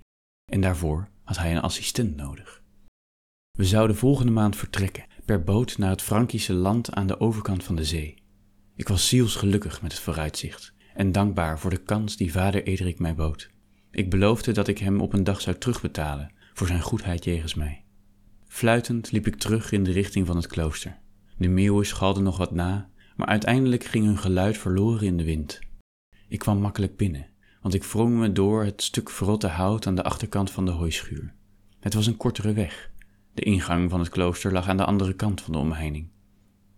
En 0.53 0.61
daarvoor 0.61 1.09
had 1.25 1.39
hij 1.39 1.51
een 1.51 1.61
assistent 1.61 2.17
nodig. 2.17 2.63
We 3.51 3.65
zouden 3.65 3.97
volgende 3.97 4.33
maand 4.33 4.57
vertrekken, 4.57 5.07
per 5.25 5.45
boot 5.45 5.79
naar 5.79 5.91
het 5.91 6.03
Frankische 6.03 6.53
land 6.53 6.93
aan 6.93 7.07
de 7.07 7.21
overkant 7.21 7.65
van 7.65 7.77
de 7.77 7.85
zee. 7.85 8.23
Ik 8.77 8.89
was 8.89 9.09
zielsgelukkig 9.09 9.83
met 9.83 9.93
het 9.93 10.01
vooruitzicht 10.01 10.75
en 10.95 11.13
dankbaar 11.13 11.59
voor 11.59 11.71
de 11.71 11.83
kans 11.83 12.17
die 12.17 12.33
vader 12.33 12.63
Edrik 12.63 12.99
mij 12.99 13.15
bood. 13.15 13.51
Ik 13.91 14.11
beloofde 14.11 14.53
dat 14.53 14.69
ik 14.69 14.79
hem 14.79 15.01
op 15.01 15.13
een 15.13 15.25
dag 15.25 15.41
zou 15.41 15.59
terugbetalen 15.59 16.33
voor 16.53 16.67
zijn 16.67 16.83
goedheid 16.83 17.25
jegens 17.25 17.55
mij. 17.55 17.85
Fluitend 18.47 19.13
liep 19.13 19.27
ik 19.27 19.37
terug 19.37 19.73
in 19.73 19.85
de 19.85 19.93
richting 19.93 20.27
van 20.27 20.37
het 20.37 20.47
klooster. 20.47 20.99
De 21.37 21.49
meeuwen 21.49 21.87
schalden 21.87 22.23
nog 22.23 22.37
wat 22.37 22.51
na, 22.51 22.90
maar 23.21 23.29
uiteindelijk 23.29 23.85
ging 23.85 24.05
hun 24.05 24.19
geluid 24.19 24.59
verloren 24.59 25.07
in 25.07 25.17
de 25.17 25.25
wind. 25.25 25.59
Ik 26.29 26.39
kwam 26.39 26.61
makkelijk 26.61 26.97
binnen, 26.97 27.27
want 27.63 27.75
ik 27.75 27.85
wrong 27.85 28.19
me 28.19 28.33
door 28.33 28.65
het 28.65 28.83
stuk 28.83 29.11
verrotte 29.11 29.47
hout 29.47 29.87
aan 29.87 29.95
de 29.95 30.03
achterkant 30.03 30.51
van 30.51 30.65
de 30.65 30.71
hooischuur. 30.71 31.35
Het 31.81 31.95
was 31.95 32.07
een 32.07 32.17
kortere 32.17 32.53
weg. 32.53 32.91
De 33.35 33.43
ingang 33.43 33.91
van 33.91 34.01
het 34.01 34.09
klooster 34.09 34.53
lag 34.53 34.69
aan 34.69 34.77
de 34.77 34.85
andere 34.85 35.13
kant 35.13 35.41
van 35.41 35.53
de 35.53 35.59
omheining. 35.59 36.09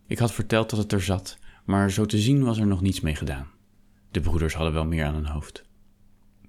Ik 0.06 0.18
had 0.18 0.32
verteld 0.32 0.70
dat 0.70 0.78
het 0.78 0.92
er 0.92 1.02
zat, 1.02 1.38
maar 1.64 1.90
zo 1.90 2.06
te 2.06 2.18
zien 2.18 2.44
was 2.44 2.58
er 2.58 2.66
nog 2.66 2.80
niets 2.80 3.00
mee 3.00 3.14
gedaan. 3.14 3.46
De 4.10 4.20
broeders 4.20 4.54
hadden 4.54 4.72
wel 4.72 4.86
meer 4.86 5.04
aan 5.04 5.14
hun 5.14 5.26
hoofd. 5.26 5.64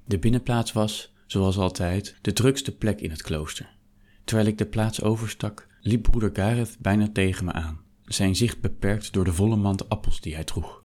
De 0.06 0.20
binnenplaats 0.20 0.72
was, 0.72 1.14
zoals 1.28 1.58
altijd, 1.58 2.16
de 2.22 2.34
drukste 2.34 2.76
plek 2.78 3.02
in 3.02 3.10
het 3.10 3.22
klooster. 3.22 3.76
Terwijl 4.24 4.48
ik 4.48 4.58
de 4.58 4.66
plaats 4.66 5.02
overstak, 5.02 5.68
liep 5.82 6.04
broeder 6.04 6.30
Gareth 6.34 6.78
bijna 6.80 7.10
tegen 7.14 7.46
me 7.46 7.52
aan, 7.52 7.83
zijn 8.13 8.36
zicht 8.36 8.62
beperkt 8.62 9.13
door 9.13 9.24
de 9.24 9.34
volle 9.34 9.55
mand 9.55 9.89
appels 9.89 10.22
die 10.22 10.34
hij 10.34 10.43
droeg. 10.43 10.82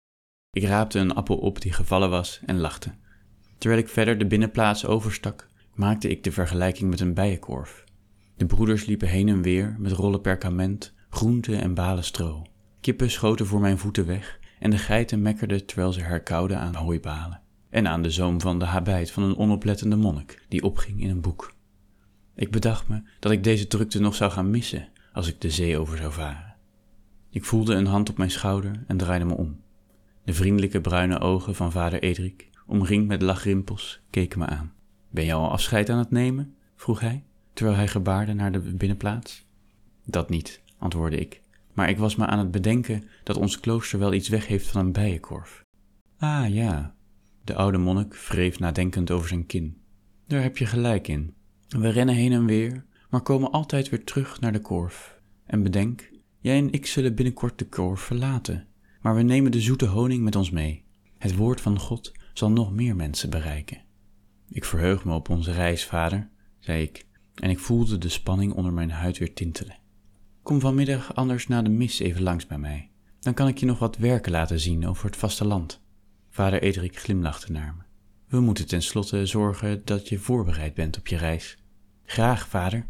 Ik 0.52 0.64
raapte 0.64 1.00
een 1.00 1.14
appel 1.14 1.38
op 1.38 1.62
die 1.62 1.74
gevallen 1.74 2.10
was 2.10 2.42
en 2.46 2.60
lachte. 2.60 2.94
Terwijl 3.58 3.82
ik 3.82 3.90
verder 3.90 4.18
de 4.18 4.28
binnenplaats 4.28 4.86
overstak, 4.86 5.48
maakte 5.74 6.10
ik 6.10 6.24
de 6.24 6.32
vergelijking 6.32 6.90
met 6.90 7.00
een 7.00 7.14
bijenkorf. 7.14 7.84
De 8.36 8.46
broeders 8.46 8.86
liepen 8.86 9.08
heen 9.08 9.30
en 9.30 9.42
weer 9.42 9.76
met 9.80 9.92
rollen 9.92 10.22
perkament, 10.22 10.94
groenten 11.10 11.62
en 11.62 11.74
balen 11.74 12.04
stro. 12.04 12.46
Kippen 12.82 13.12
schoten 13.12 13.46
voor 13.46 13.60
mijn 13.60 13.78
voeten 13.78 14.06
weg 14.06 14.40
en 14.60 14.70
de 14.70 14.78
geiten 14.78 15.22
mekkerden 15.22 15.66
terwijl 15.66 15.94
ze 15.94 16.02
herkauwden 16.02 16.60
aan 16.60 16.76
hooibalen 16.76 17.42
en 17.70 17.88
aan 17.88 18.02
de 18.02 18.12
zoom 18.12 18.42
van 18.42 18.60
de 18.60 18.66
habijt 18.66 19.12
van 19.12 19.24
een 19.24 19.38
onoplettende 19.38 19.96
monnik 19.96 20.46
die 20.48 20.64
opging 20.64 21.02
in 21.02 21.10
een 21.10 21.22
boek. 21.22 21.54
Ik 22.36 22.52
bedacht 22.52 22.88
me 22.88 23.02
dat 23.20 23.32
ik 23.32 23.44
deze 23.44 23.68
drukte 23.68 24.00
nog 24.00 24.16
zou 24.16 24.32
gaan 24.32 24.50
missen 24.50 24.90
als 25.14 25.28
ik 25.28 25.42
de 25.42 25.50
zee 25.50 25.78
over 25.78 25.98
zou 25.98 26.14
varen. 26.14 26.47
Ik 27.30 27.46
voelde 27.46 27.76
een 27.76 27.86
hand 27.86 28.10
op 28.10 28.18
mijn 28.18 28.32
schouder 28.32 28.84
en 28.88 28.98
draaide 28.98 29.26
me 29.26 29.38
om. 29.38 29.60
De 30.24 30.34
vriendelijke 30.34 30.82
bruine 30.82 31.20
ogen 31.20 31.56
van 31.56 31.72
vader 31.72 32.02
Edrik, 32.02 32.50
omringd 32.66 33.08
met 33.08 33.22
lachrimpels, 33.22 34.02
keken 34.10 34.40
me 34.40 34.46
aan. 34.46 34.74
Ben 35.10 35.26
je 35.26 35.34
al 35.34 35.52
afscheid 35.52 35.90
aan 35.90 35.98
het 35.98 36.12
nemen? 36.12 36.56
vroeg 36.76 37.00
hij, 37.00 37.24
terwijl 37.54 37.78
hij 37.78 37.88
gebaarde 37.88 38.34
naar 38.34 38.52
de 38.52 38.60
binnenplaats. 38.60 39.46
Dat 40.06 40.30
niet, 40.30 40.62
antwoordde 40.78 41.20
ik, 41.20 41.42
maar 41.74 41.90
ik 41.90 41.98
was 41.98 42.16
me 42.16 42.26
aan 42.26 42.40
het 42.40 42.52
bedenken 42.52 43.04
dat 43.24 43.38
ons 43.38 43.60
klooster 43.60 44.00
wel 44.00 44.14
iets 44.14 44.30
weg 44.30 44.48
heeft 44.48 44.68
van 44.68 44.86
een 44.86 44.92
bijenkorf. 44.92 45.64
Ah 46.18 46.50
ja, 46.50 46.96
de 47.44 47.56
oude 47.56 47.78
monnik 47.78 48.16
wreef 48.16 48.60
nadenkend 48.60 49.12
over 49.12 49.28
zijn 49.28 49.46
kin. 49.46 49.78
Daar 50.28 50.42
heb 50.42 50.58
je 50.58 50.66
gelijk 50.66 51.08
in. 51.08 51.34
We 51.68 51.90
rennen 51.90 52.16
heen 52.16 52.32
en 52.32 52.46
weer, 52.46 52.86
maar 53.10 53.22
komen 53.22 53.52
altijd 53.52 53.90
weer 53.90 54.04
terug 54.04 54.40
naar 54.40 54.52
de 54.52 54.62
korf. 54.62 55.20
En 55.46 55.64
bedenk, 55.64 56.10
jij 56.48 56.58
en 56.58 56.72
ik 56.72 56.86
zullen 56.86 57.16
binnenkort 57.16 57.60
de 57.60 57.68
korf 57.68 58.02
verlaten, 58.02 58.68
maar 59.02 59.16
we 59.16 59.22
nemen 59.22 59.52
de 59.52 59.62
zoete 59.62 59.86
honing 59.86 60.24
met 60.24 60.36
ons 60.36 60.50
mee. 60.50 60.84
Het 61.18 61.36
woord 61.36 61.62
van 61.62 61.80
God 61.80 62.12
zal 62.34 62.52
nog 62.52 62.72
meer 62.72 62.96
mensen 62.96 63.30
bereiken. 63.30 63.82
Ik 64.50 64.66
verheug 64.66 65.06
me 65.06 65.14
op 65.14 65.30
onze 65.30 65.52
reis, 65.52 65.86
vader, 65.86 66.30
zei 66.60 66.82
ik, 66.82 67.06
en 67.36 67.50
ik 67.50 67.60
voelde 67.60 67.98
de 67.98 68.10
spanning 68.10 68.54
onder 68.54 68.74
mijn 68.74 68.92
huid 68.92 69.18
weer 69.18 69.34
tintelen. 69.34 69.78
Kom 70.44 70.60
vanmiddag 70.60 71.16
anders 71.16 71.48
na 71.48 71.62
de 71.62 71.70
mis 71.70 72.00
even 72.00 72.22
langs 72.22 72.48
bij 72.48 72.58
mij. 72.58 72.90
Dan 73.20 73.34
kan 73.34 73.48
ik 73.48 73.58
je 73.58 73.66
nog 73.66 73.80
wat 73.80 73.98
werken 73.98 74.32
laten 74.32 74.60
zien 74.60 74.88
over 74.88 75.06
het 75.06 75.16
vasteland. 75.16 75.82
Vader 76.30 76.62
Edrik 76.62 77.00
glimlachte 77.00 77.52
naar 77.52 77.76
me. 77.78 77.84
We 78.28 78.40
moeten 78.40 78.68
tenslotte 78.68 79.26
zorgen 79.26 79.82
dat 79.86 80.10
je 80.10 80.20
voorbereid 80.20 80.74
bent 80.74 80.98
op 80.98 81.08
je 81.08 81.18
reis. 81.18 81.58
Graag, 82.04 82.48
vader. 82.48 82.86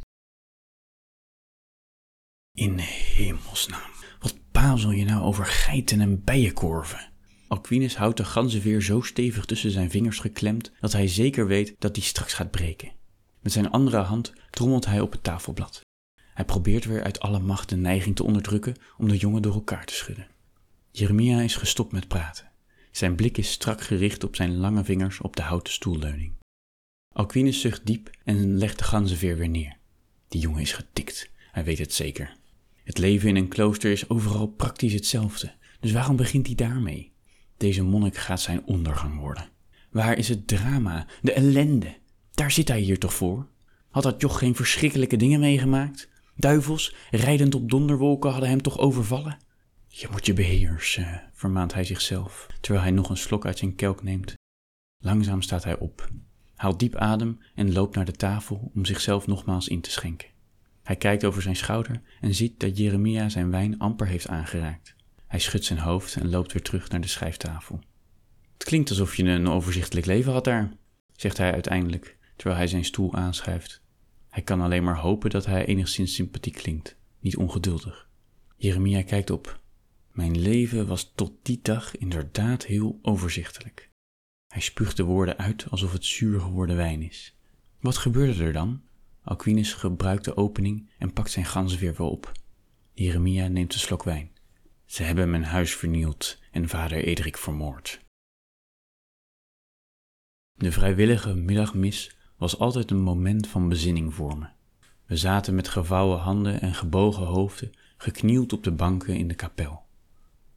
In 2.58 2.78
hemelsnaam, 2.78 3.92
wat 4.20 4.36
bazel 4.52 4.92
je 4.92 5.06
nou 5.06 5.24
over 5.24 5.46
geiten 5.46 6.02
en 6.02 6.24
bijenkorven? 6.24 7.10
Alquinus 7.48 7.96
houdt 7.96 8.18
de 8.18 8.26
ganzenveer 8.26 8.82
zo 8.82 9.02
stevig 9.02 9.46
tussen 9.46 9.72
zijn 9.72 9.90
vingers 9.90 10.20
geklemd 10.20 10.72
dat 10.80 10.92
hij 10.92 11.08
zeker 11.08 11.48
weet 11.48 11.76
dat 11.80 11.94
die 11.94 12.04
straks 12.04 12.34
gaat 12.34 12.52
breken. 12.52 12.92
Met 13.42 13.52
zijn 13.52 13.70
andere 13.70 13.98
hand 13.98 14.34
trommelt 14.50 14.86
hij 14.86 15.02
op 15.02 15.12
het 15.12 15.24
tafelblad. 15.24 15.82
Hij 16.34 16.46
probeert 16.46 16.86
weer 16.86 17.04
uit 17.04 17.20
alle 17.20 17.40
macht 17.40 17.70
de 17.70 17.76
neiging 17.76 18.16
te 18.16 18.24
onderdrukken 18.24 18.76
om 18.98 19.08
de 19.08 19.18
jongen 19.18 19.42
door 19.42 19.54
elkaar 19.54 19.86
te 19.86 19.94
schudden. 19.94 20.28
Jeremia 20.92 21.42
is 21.42 21.56
gestopt 21.56 21.92
met 21.92 22.08
praten. 22.08 22.52
Zijn 22.92 23.16
blik 23.16 23.38
is 23.38 23.52
strak 23.52 23.82
gericht 23.82 24.24
op 24.24 24.36
zijn 24.36 24.58
lange 24.58 24.84
vingers 24.84 25.22
op 25.22 25.36
de 25.36 25.42
houten 25.42 25.74
stoelleuning. 25.74 26.34
Alquinus 27.14 27.62
zucht 27.62 27.86
diep 27.86 28.10
en 28.24 28.58
legt 28.58 28.78
de 28.78 28.84
ganzenveer 28.84 29.38
weer 29.38 29.50
neer. 29.50 29.78
Die 30.28 30.42
jongen 30.42 30.62
is 30.62 30.74
getikt, 30.74 31.30
hij 31.52 31.64
weet 31.64 31.78
het 31.78 31.94
zeker. 31.94 32.37
Het 32.88 32.98
leven 32.98 33.29
in 33.29 33.36
een 33.36 33.48
klooster 33.48 33.91
is 33.91 34.10
overal 34.10 34.48
praktisch 34.48 34.94
hetzelfde, 34.94 35.53
dus 35.79 35.91
waarom 35.91 36.15
begint 36.15 36.46
hij 36.46 36.56
daarmee? 36.56 37.12
Deze 37.58 37.84
monnik 37.84 38.17
gaat 38.17 38.41
zijn 38.41 38.65
ondergang 38.65 39.20
worden. 39.20 39.50
Waar 39.91 40.17
is 40.17 40.29
het 40.29 40.48
drama, 40.48 41.08
de 41.22 41.34
ellende? 41.34 41.98
Daar 42.32 42.51
zit 42.51 42.67
hij 42.67 42.79
hier 42.79 43.00
toch 43.00 43.13
voor? 43.13 43.48
Had 43.89 44.03
dat 44.03 44.22
joch 44.22 44.38
geen 44.38 44.56
verschrikkelijke 44.56 45.17
dingen 45.17 45.39
meegemaakt? 45.39 46.10
Duivels, 46.36 46.96
rijdend 47.12 47.56
op 47.56 47.70
donderwolken, 47.70 48.32
hadden 48.32 48.50
hem 48.50 48.62
toch 48.62 48.77
overvallen? 48.77 49.38
Je 49.88 50.08
moet 50.12 50.25
je 50.25 50.34
beheersen, 50.34 51.29
vermaant 51.34 51.74
hij 51.74 51.84
zichzelf, 51.84 52.48
terwijl 52.62 52.84
hij 52.84 52.94
nog 52.94 53.10
een 53.10 53.17
slok 53.17 53.46
uit 53.46 53.58
zijn 53.58 53.75
kelk 53.75 54.03
neemt. 54.03 54.34
Langzaam 55.03 55.41
staat 55.41 55.63
hij 55.63 55.77
op, 55.77 56.10
haalt 56.56 56.79
diep 56.79 56.96
adem 56.96 57.39
en 57.56 57.74
loopt 57.74 57.96
naar 57.96 58.06
de 58.06 58.12
tafel 58.12 58.72
om 58.75 58.86
zichzelf 58.86 59.27
nogmaals 59.27 59.67
in 59.67 59.82
te 59.82 59.91
schenken. 59.91 60.36
Hij 60.88 60.96
kijkt 60.96 61.25
over 61.25 61.41
zijn 61.41 61.56
schouder 61.56 62.01
en 62.22 62.36
ziet 62.36 62.60
dat 62.60 62.77
Jeremia 62.77 63.29
zijn 63.29 63.51
wijn 63.51 63.79
amper 63.79 64.08
heeft 64.08 64.27
aangeraakt. 64.27 64.96
Hij 65.27 65.39
schudt 65.39 65.65
zijn 65.65 65.79
hoofd 65.79 66.15
en 66.15 66.29
loopt 66.29 66.53
weer 66.53 66.62
terug 66.62 66.89
naar 66.89 67.01
de 67.01 67.08
schrijftafel. 67.08 67.79
Het 68.53 68.63
klinkt 68.63 68.89
alsof 68.89 69.15
je 69.15 69.24
een 69.24 69.48
overzichtelijk 69.48 70.06
leven 70.06 70.32
had 70.32 70.44
daar, 70.44 70.72
zegt 71.15 71.38
hij 71.38 71.51
uiteindelijk, 71.51 72.17
terwijl 72.36 72.60
hij 72.60 72.67
zijn 72.67 72.86
stoel 72.86 73.13
aanschuift. 73.15 73.82
Hij 74.29 74.44
kan 74.44 74.62
alleen 74.62 74.84
maar 74.84 74.98
hopen 74.98 75.29
dat 75.29 75.46
hij 75.46 75.65
enigszins 75.65 76.13
sympathiek 76.13 76.56
klinkt, 76.56 76.98
niet 77.20 77.38
ongeduldig. 77.38 78.10
Jeremia 78.56 79.03
kijkt 79.03 79.29
op. 79.29 79.62
Mijn 80.12 80.39
leven 80.39 80.88
was 80.88 81.12
tot 81.15 81.32
die 81.41 81.60
dag 81.62 81.98
inderdaad 81.98 82.65
heel 82.65 83.00
overzichtelijk. 83.01 83.89
Hij 84.48 84.62
spuugt 84.62 84.98
de 84.98 85.03
woorden 85.03 85.38
uit 85.38 85.70
alsof 85.70 85.91
het 85.91 86.06
zuur 86.06 86.39
geworden 86.39 86.75
wijn 86.75 87.01
is. 87.01 87.38
Wat 87.79 87.98
gebeurde 87.98 88.44
er 88.44 88.53
dan? 88.53 88.82
Alquinus 89.27 89.74
gebruikt 89.74 90.25
de 90.25 90.38
opening 90.38 90.89
en 90.98 91.13
pakt 91.13 91.31
zijn 91.31 91.46
ganzen 91.46 91.79
weer 91.79 91.96
wel 91.96 92.10
op. 92.10 92.31
Jeremia 92.93 93.48
neemt 93.48 93.74
een 93.74 93.79
slok 93.79 94.03
wijn. 94.03 94.31
Ze 94.86 95.03
hebben 95.03 95.29
mijn 95.29 95.43
huis 95.43 95.75
vernield 95.75 96.39
en 96.51 96.69
vader 96.69 97.03
Edrik 97.03 97.38
vermoord. 97.38 98.05
De 100.53 100.72
vrijwillige 100.72 101.34
middagmis 101.34 102.17
was 102.38 102.60
altijd 102.60 102.91
een 102.91 103.01
moment 103.01 103.48
van 103.48 103.69
bezinning 103.69 104.13
voor 104.13 104.38
me. 104.38 104.48
We 105.05 105.17
zaten 105.17 105.55
met 105.55 105.67
gevouwen 105.67 106.19
handen 106.19 106.62
en 106.62 106.74
gebogen 106.74 107.25
hoofden 107.25 107.72
geknield 107.98 108.53
op 108.53 108.63
de 108.63 108.72
banken 108.72 109.15
in 109.15 109.27
de 109.27 109.36
kapel. 109.36 109.86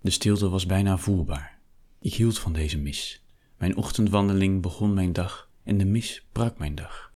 De 0.01 0.11
stilte 0.11 0.49
was 0.49 0.67
bijna 0.67 0.99
voelbaar. 0.99 1.59
Ik 2.01 2.15
hield 2.15 2.39
van 2.39 2.53
deze 2.53 2.79
mis. 2.79 3.25
Mijn 3.57 3.77
ochtendwandeling 3.77 4.63
begon 4.63 4.95
mijn 4.95 5.13
dag 5.13 5.51
en 5.63 5.79
de 5.79 5.85
mis 5.85 6.27
brak 6.33 6.59
mijn 6.59 6.75
dag. 6.75 7.10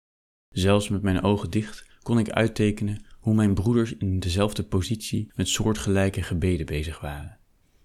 Zelfs 0.54 0.90
met 0.90 1.02
mijn 1.02 1.24
ogen 1.24 1.50
dicht 1.50 1.86
kon 2.02 2.20
ik 2.20 2.30
uittekenen 2.30 3.06
hoe 3.20 3.34
mijn 3.34 3.54
broeders 3.54 3.98
in 3.98 4.20
dezelfde 4.20 4.64
positie 4.64 5.32
met 5.36 5.48
soortgelijke 5.48 6.22
gebeden 6.22 6.66
bezig 6.66 7.00
waren. 7.00 7.38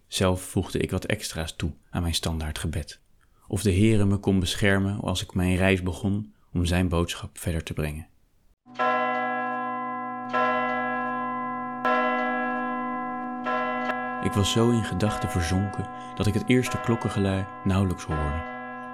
Zelf 0.07 0.43
voegde 0.43 0.79
ik 0.79 0.91
wat 0.91 1.05
extra's 1.05 1.57
toe 1.57 1.73
aan 1.91 2.03
mijn 2.03 2.15
standaard 2.15 2.59
gebed. 2.59 3.01
Of 3.47 3.63
de 3.63 3.73
Heere 3.73 4.05
me 4.05 4.17
kon 4.17 4.41
beschermen 4.41 5.01
als 5.01 5.23
ik 5.23 5.35
mijn 5.35 5.57
reis 5.57 5.83
begon 5.83 6.35
om 6.53 6.65
zijn 6.65 6.89
boodschap 6.89 7.39
verder 7.39 7.63
te 7.63 7.73
brengen. 7.73 8.07
Ik 14.25 14.33
was 14.33 14.53
zo 14.53 14.71
in 14.71 14.85
gedachten 14.85 15.31
verzonken 15.31 15.89
dat 16.15 16.27
ik 16.27 16.35
het 16.35 16.49
eerste 16.49 16.81
klokkengelui 16.81 17.47
nauwelijks 17.65 18.05
hoorde. 18.05 18.43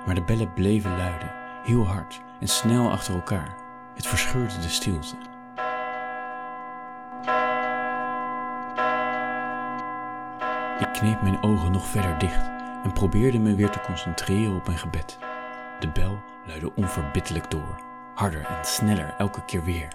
Maar 0.07 0.15
de 0.15 0.25
bellen 0.25 0.53
bleven 0.53 0.97
luiden, 0.97 1.33
heel 1.65 1.87
hard 1.87 2.21
en 2.41 2.49
snel 2.49 2.91
achter 2.91 3.15
elkaar. 3.15 3.64
Het 3.95 4.07
verscheurde 4.07 4.59
de 4.61 4.69
stilte. 4.69 5.15
Ik 10.79 10.93
kneep 10.93 11.23
mijn 11.23 11.43
ogen 11.43 11.73
nog 11.73 11.87
verder 11.87 12.19
dicht 12.19 12.51
en 12.85 12.93
probeerde 12.93 13.39
me 13.39 13.55
weer 13.55 13.71
te 13.71 13.81
concentreren 13.81 14.57
op 14.57 14.67
mijn 14.67 14.79
gebed. 14.79 15.19
De 15.81 15.89
bel 15.89 16.19
luidde 16.47 16.75
onverbiddelijk 16.75 17.51
door, 17.51 17.81
harder 18.15 18.47
en 18.47 18.65
sneller 18.65 19.15
elke 19.19 19.45
keer 19.45 19.65
weer. 19.65 19.89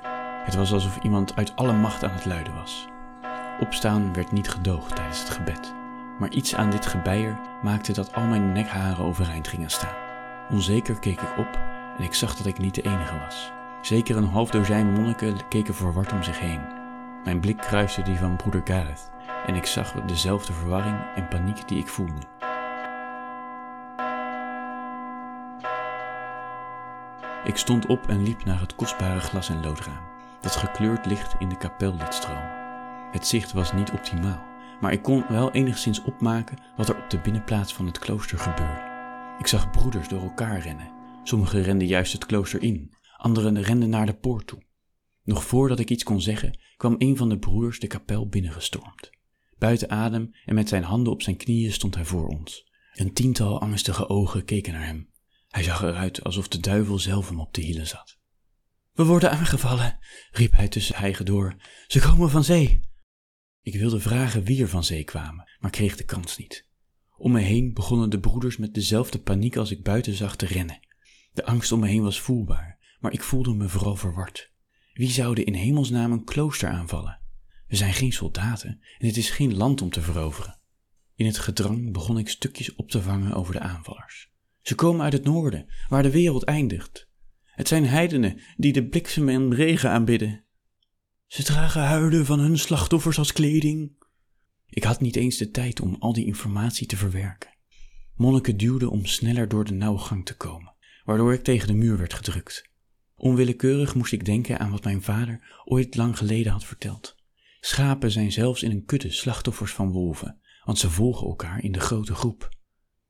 Het 0.46 0.56
was 0.56 0.72
alsof 0.72 0.98
iemand 0.98 1.36
uit 1.36 1.56
alle 1.56 1.74
macht 1.74 2.04
aan 2.04 2.12
het 2.14 2.26
luiden 2.26 2.54
was. 2.54 2.88
Opstaan 3.60 4.14
werd 4.14 4.32
niet 4.32 4.50
gedoogd 4.50 4.96
tijdens 4.96 5.20
het 5.20 5.30
gebed, 5.30 5.74
maar 6.20 6.30
iets 6.30 6.56
aan 6.56 6.70
dit 6.70 6.86
gebeier 6.86 7.40
maakte 7.64 7.94
dat 7.94 8.14
al 8.14 8.24
mijn 8.24 8.52
nekharen 8.52 9.06
overeind 9.06 9.48
gingen 9.48 9.70
staan. 9.70 9.96
Onzeker 10.50 11.00
keek 11.00 11.22
ik 11.22 11.38
op 11.38 11.60
en 11.98 12.04
ik 12.04 12.14
zag 12.14 12.36
dat 12.36 12.46
ik 12.46 12.58
niet 12.58 12.76
de 12.76 12.82
enige 12.82 13.20
was. 13.20 13.52
Zeker 13.82 14.18
een 14.18 14.28
half 14.28 14.50
dozijn 14.50 14.94
monniken 14.94 15.48
keken 15.50 15.76
verward 15.76 16.12
om 16.12 16.24
zich 16.24 16.40
heen. 16.40 16.62
Mijn 17.24 17.40
blik 17.40 17.58
kruiste 17.58 18.02
die 18.02 18.16
van 18.16 18.36
broeder 18.36 18.62
Gareth 18.64 19.12
en 19.46 19.56
ik 19.56 19.66
zag 19.66 19.92
dezelfde 19.92 20.54
verwarring 20.54 20.98
en 21.16 21.28
paniek 21.28 21.68
die 21.68 21.80
ik 21.80 21.88
voelde. 21.88 22.22
Ik 27.44 27.58
stond 27.58 27.86
op 27.86 28.08
en 28.08 28.24
liep 28.24 28.46
naar 28.46 28.60
het 28.60 28.76
kostbare 28.76 29.20
glas- 29.20 29.50
en 29.50 29.64
loodraam, 29.64 30.04
dat 30.42 30.56
gekleurd 30.56 31.06
licht 31.06 31.36
in 31.40 31.50
de 31.50 31.58
kapel 31.58 31.92
liet 31.92 32.14
stromen. 32.14 32.58
Het 33.12 33.28
zicht 33.28 33.52
was 33.52 33.74
niet 33.74 33.92
optimaal, 33.92 34.44
maar 34.82 34.92
ik 34.92 35.02
kon 35.02 35.26
wel 35.30 35.52
enigszins 35.52 36.02
opmaken 36.04 36.58
wat 36.76 36.90
er 36.90 36.98
op 36.98 37.10
de 37.10 37.20
binnenplaats 37.20 37.74
van 37.74 37.86
het 37.86 38.00
klooster 38.00 38.38
gebeurde. 38.38 38.88
Ik 39.40 39.48
zag 39.48 39.72
broeders 39.72 40.08
door 40.08 40.22
elkaar 40.22 40.60
rennen. 40.60 40.92
Sommigen 41.24 41.62
renden 41.62 41.88
juist 41.88 42.14
het 42.14 42.26
klooster 42.26 42.62
in, 42.62 42.92
anderen 43.20 43.62
renden 43.62 43.90
naar 43.90 44.06
de 44.06 44.16
poort 44.16 44.48
toe. 44.48 44.64
Nog 45.24 45.44
voordat 45.44 45.80
ik 45.80 45.90
iets 45.90 46.04
kon 46.04 46.22
zeggen, 46.22 46.60
kwam 46.78 46.96
een 46.98 47.18
van 47.18 47.30
de 47.30 47.40
broeders 47.40 47.80
de 47.80 47.88
kapel 47.88 48.28
binnengestormd. 48.28 49.10
Buiten 49.58 49.90
adem 49.90 50.36
en 50.46 50.56
met 50.56 50.70
zijn 50.70 50.84
handen 50.84 51.14
op 51.14 51.22
zijn 51.22 51.38
knieën 51.38 51.72
stond 51.72 51.96
hij 51.96 52.06
voor 52.06 52.28
ons. 52.28 52.72
Een 52.94 53.14
tiental 53.14 53.62
angstige 53.62 54.10
ogen 54.10 54.46
keken 54.46 54.74
naar 54.74 54.86
hem. 54.86 55.10
Hij 55.48 55.64
zag 55.64 55.82
eruit 55.82 56.24
alsof 56.24 56.48
de 56.48 56.60
duivel 56.60 57.00
zelf 57.00 57.30
hem 57.30 57.40
op 57.40 57.54
de 57.54 57.62
hielen 57.62 57.88
zat. 57.88 58.18
We 58.94 59.04
worden 59.06 59.32
aangevallen, 59.32 59.98
riep 60.32 60.52
hij 60.52 60.68
tussen 60.68 60.96
hijgen 60.96 61.26
door. 61.26 61.56
Ze 61.88 62.00
komen 62.00 62.30
van 62.30 62.44
zee. 62.44 62.80
Ik 63.62 63.76
wilde 63.76 64.00
vragen 64.00 64.44
wie 64.44 64.62
er 64.62 64.70
van 64.70 64.84
zee 64.84 65.04
kwamen, 65.04 65.50
maar 65.60 65.72
kreeg 65.72 65.98
de 65.98 66.04
kans 66.04 66.38
niet. 66.38 66.68
Om 67.18 67.32
me 67.32 67.40
heen 67.40 67.74
begonnen 67.74 68.10
de 68.10 68.20
broeders 68.20 68.58
met 68.58 68.74
dezelfde 68.74 69.20
paniek 69.20 69.56
als 69.56 69.72
ik 69.72 69.84
buiten 69.84 70.14
zag 70.14 70.36
te 70.36 70.46
rennen. 70.46 70.80
De 71.34 71.46
angst 71.46 71.72
om 71.72 71.80
me 71.80 71.88
heen 71.88 72.04
was 72.04 72.20
voelbaar, 72.20 72.79
maar 73.00 73.14
ik 73.14 73.24
voelde 73.24 73.54
me 73.54 73.70
vooral 73.70 73.96
verward. 73.96 74.52
Wie 74.94 75.10
zouden 75.10 75.46
in 75.46 75.54
hemelsnaam 75.54 76.12
een 76.12 76.24
klooster 76.24 76.70
aanvallen? 76.70 77.20
We 77.68 77.76
zijn 77.76 77.94
geen 77.94 78.14
soldaten 78.14 78.80
en 78.98 79.08
het 79.08 79.18
is 79.18 79.30
geen 79.30 79.58
land 79.58 79.82
om 79.82 79.90
te 79.90 80.02
veroveren. 80.02 80.60
In 81.16 81.26
het 81.26 81.38
gedrang 81.38 81.92
begon 81.92 82.18
ik 82.18 82.30
stukjes 82.30 82.76
op 82.76 82.90
te 82.90 83.02
vangen 83.02 83.34
over 83.34 83.54
de 83.54 83.60
aanvallers. 83.60 84.32
Ze 84.62 84.76
komen 84.76 85.02
uit 85.02 85.14
het 85.14 85.24
noorden, 85.24 85.68
waar 85.88 86.04
de 86.04 86.12
wereld 86.12 86.44
eindigt. 86.44 87.10
Het 87.44 87.68
zijn 87.68 87.86
heidenen 87.86 88.42
die 88.58 88.74
de 88.74 88.88
bliksem 88.88 89.30
en 89.30 89.54
regen 89.54 89.90
aanbidden. 89.90 90.44
Ze 91.28 91.44
dragen 91.44 91.82
huiden 91.82 92.26
van 92.26 92.40
hun 92.40 92.58
slachtoffers 92.58 93.18
als 93.18 93.32
kleding. 93.32 93.92
Ik 94.66 94.84
had 94.84 95.02
niet 95.02 95.16
eens 95.16 95.38
de 95.38 95.52
tijd 95.52 95.82
om 95.82 95.96
al 96.00 96.14
die 96.14 96.26
informatie 96.26 96.88
te 96.88 96.98
verwerken. 96.98 97.58
Monniken 98.16 98.58
duwden 98.58 98.90
om 98.90 99.06
sneller 99.06 99.48
door 99.48 99.66
de 99.66 99.74
nauwe 99.74 100.00
gang 100.00 100.26
te 100.26 100.38
komen, 100.38 100.76
waardoor 101.04 101.34
ik 101.34 101.44
tegen 101.44 101.68
de 101.68 101.74
muur 101.74 101.98
werd 101.98 102.14
gedrukt. 102.14 102.70
Onwillekeurig 103.20 103.96
moest 103.96 104.14
ik 104.14 104.26
denken 104.26 104.60
aan 104.60 104.72
wat 104.72 104.84
mijn 104.84 105.02
vader 105.02 105.62
ooit 105.66 105.96
lang 105.96 106.18
geleden 106.18 106.52
had 106.52 106.66
verteld. 106.66 107.16
Schapen 107.60 108.12
zijn 108.12 108.32
zelfs 108.32 108.64
in 108.64 108.72
een 108.72 108.86
kudde 108.86 109.12
slachtoffers 109.12 109.72
van 109.72 109.92
wolven, 109.92 110.40
want 110.64 110.80
ze 110.80 110.90
volgen 110.90 111.28
elkaar 111.28 111.64
in 111.64 111.72
de 111.72 111.80
grote 111.80 112.16
groep. 112.16 112.50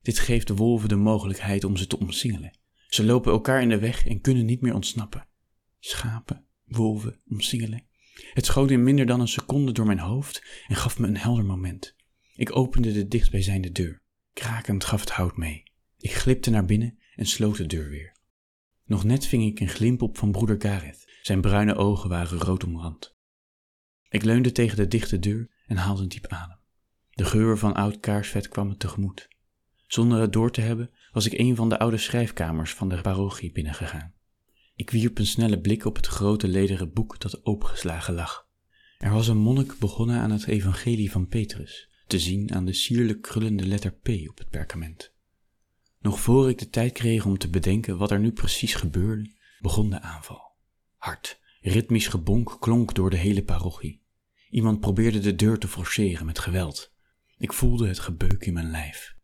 Dit 0.02 0.20
geeft 0.20 0.48
de 0.48 0.56
wolven 0.56 0.90
de 0.90 0.96
mogelijkheid 0.96 1.64
om 1.64 1.78
ze 1.78 1.88
te 1.88 2.00
omsingelen. 2.00 2.58
Ze 2.88 3.04
lopen 3.04 3.32
elkaar 3.32 3.62
in 3.62 3.70
de 3.70 3.80
weg 3.80 4.08
en 4.08 4.22
kunnen 4.22 4.46
niet 4.46 4.62
meer 4.62 4.74
ontsnappen. 4.74 5.28
Schapen, 5.80 6.46
wolven, 6.66 7.20
omsingelen. 7.28 7.84
Het 8.34 8.46
schoot 8.46 8.72
in 8.72 8.84
minder 8.84 9.06
dan 9.06 9.20
een 9.20 9.28
seconde 9.28 9.72
door 9.72 9.86
mijn 9.86 10.00
hoofd 10.00 10.44
en 10.68 10.76
gaf 10.76 11.00
me 11.00 11.08
een 11.08 11.18
helder 11.18 11.46
moment. 11.46 11.96
Ik 12.36 12.56
opende 12.56 12.92
de 12.92 13.08
dichtstbijzijnde 13.08 13.72
deur. 13.72 14.02
Krakend 14.34 14.84
gaf 14.84 15.00
het 15.00 15.12
hout 15.12 15.38
mee. 15.38 15.64
Ik 15.98 16.12
glipte 16.12 16.50
naar 16.50 16.66
binnen 16.66 17.00
en 17.16 17.26
sloot 17.26 17.58
de 17.58 17.66
deur 17.66 17.90
weer. 17.90 18.18
Nog 18.90 19.04
net 19.04 19.26
ving 19.26 19.44
ik 19.44 19.60
een 19.60 19.70
glimp 19.70 20.02
op 20.02 20.18
van 20.18 20.32
broeder 20.32 20.62
Gareth. 20.62 21.08
Zijn 21.22 21.42
bruine 21.42 21.76
ogen 21.76 22.10
waren 22.10 22.38
rood 22.38 22.64
omrand. 22.64 23.16
Ik 24.10 24.24
leunde 24.24 24.52
tegen 24.52 24.78
de 24.78 24.88
dichte 24.88 25.20
deur 25.20 25.50
en 25.68 25.78
haalde 25.78 26.08
diep 26.08 26.28
adem. 26.28 26.58
De 27.10 27.26
geur 27.26 27.58
van 27.58 27.74
oud 27.74 28.00
kaarsvet 28.00 28.48
kwam 28.48 28.68
me 28.68 28.78
tegemoet. 28.78 29.28
Zonder 29.88 30.20
het 30.20 30.34
door 30.34 30.52
te 30.52 30.62
hebben 30.62 30.92
was 31.12 31.26
ik 31.26 31.40
een 31.40 31.56
van 31.56 31.70
de 31.70 31.80
oude 31.80 31.98
schrijfkamers 31.98 32.74
van 32.74 32.90
de 32.90 33.02
parochie 33.02 33.52
binnengegaan. 33.52 34.14
Ik 34.76 34.90
wierp 34.90 35.18
een 35.18 35.26
snelle 35.26 35.60
blik 35.60 35.86
op 35.86 35.96
het 35.96 36.08
grote 36.08 36.48
lederen 36.48 36.94
boek 36.94 37.20
dat 37.20 37.46
opengeslagen 37.46 38.14
lag. 38.14 38.48
Er 38.98 39.12
was 39.12 39.28
een 39.28 39.38
monnik 39.38 39.78
begonnen 39.80 40.20
aan 40.20 40.32
het 40.32 40.48
evangelie 40.48 41.12
van 41.12 41.28
Petrus, 41.28 41.90
te 42.08 42.20
zien 42.20 42.54
aan 42.54 42.66
de 42.66 42.74
sierlijk 42.74 43.22
krullende 43.22 43.68
letter 43.68 43.92
P 43.92 44.10
op 44.30 44.38
het 44.38 44.50
perkament. 44.50 45.18
Nog 46.00 46.20
voor 46.20 46.50
ik 46.50 46.58
de 46.58 46.70
tijd 46.70 46.92
kreeg 46.92 47.26
om 47.26 47.38
te 47.38 47.50
bedenken 47.50 47.98
wat 47.98 48.12
er 48.12 48.20
nu 48.20 48.32
precies 48.32 48.76
gebeurde, 48.76 49.32
begon 49.60 49.90
de 49.90 50.02
aanval. 50.02 50.52
Hard, 50.98 51.40
ritmisch 51.62 52.08
gebonk 52.08 52.58
klonk 52.60 52.96
door 52.96 53.10
de 53.10 53.18
hele 53.18 53.44
parochie. 53.44 54.04
Iemand 54.50 54.80
probeerde 54.80 55.20
de 55.20 55.36
deur 55.36 55.60
te 55.60 55.68
forceren 55.68 56.26
met 56.26 56.40
geweld. 56.40 56.94
Ik 57.38 57.54
voelde 57.54 57.88
het 57.88 58.00
gebeuk 58.00 58.46
in 58.46 58.54
mijn 58.54 58.72
lijf. 58.72 59.16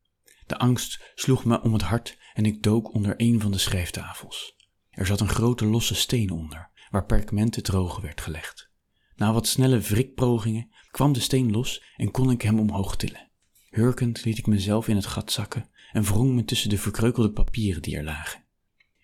De 0.45 0.57
angst 0.57 1.11
sloeg 1.15 1.45
me 1.45 1.61
om 1.61 1.73
het 1.73 1.81
hart 1.81 2.17
en 2.33 2.45
ik 2.45 2.63
dook 2.63 2.93
onder 2.93 3.13
een 3.17 3.41
van 3.41 3.51
de 3.51 3.57
schrijftafels. 3.57 4.55
Er 4.89 5.05
zat 5.05 5.19
een 5.19 5.29
grote 5.29 5.65
losse 5.65 5.95
steen 5.95 6.31
onder, 6.31 6.69
waar 6.89 7.05
perkament 7.05 7.63
droog 7.63 8.01
werd 8.01 8.21
gelegd. 8.21 8.69
Na 9.15 9.33
wat 9.33 9.47
snelle 9.47 9.79
wrikpogingen 9.79 10.69
kwam 10.91 11.13
de 11.13 11.19
steen 11.19 11.51
los 11.51 11.83
en 11.95 12.11
kon 12.11 12.31
ik 12.31 12.41
hem 12.41 12.59
omhoog 12.59 12.95
tillen. 12.95 13.29
Hurkend 13.69 14.25
liet 14.25 14.37
ik 14.37 14.47
mezelf 14.47 14.87
in 14.87 14.95
het 14.95 15.05
gat 15.05 15.31
zakken 15.31 15.69
en 15.95 16.03
wrong 16.03 16.33
me 16.33 16.45
tussen 16.45 16.69
de 16.69 16.77
verkreukelde 16.77 17.31
papieren 17.31 17.81
die 17.81 17.97
er 17.97 18.03
lagen. 18.03 18.43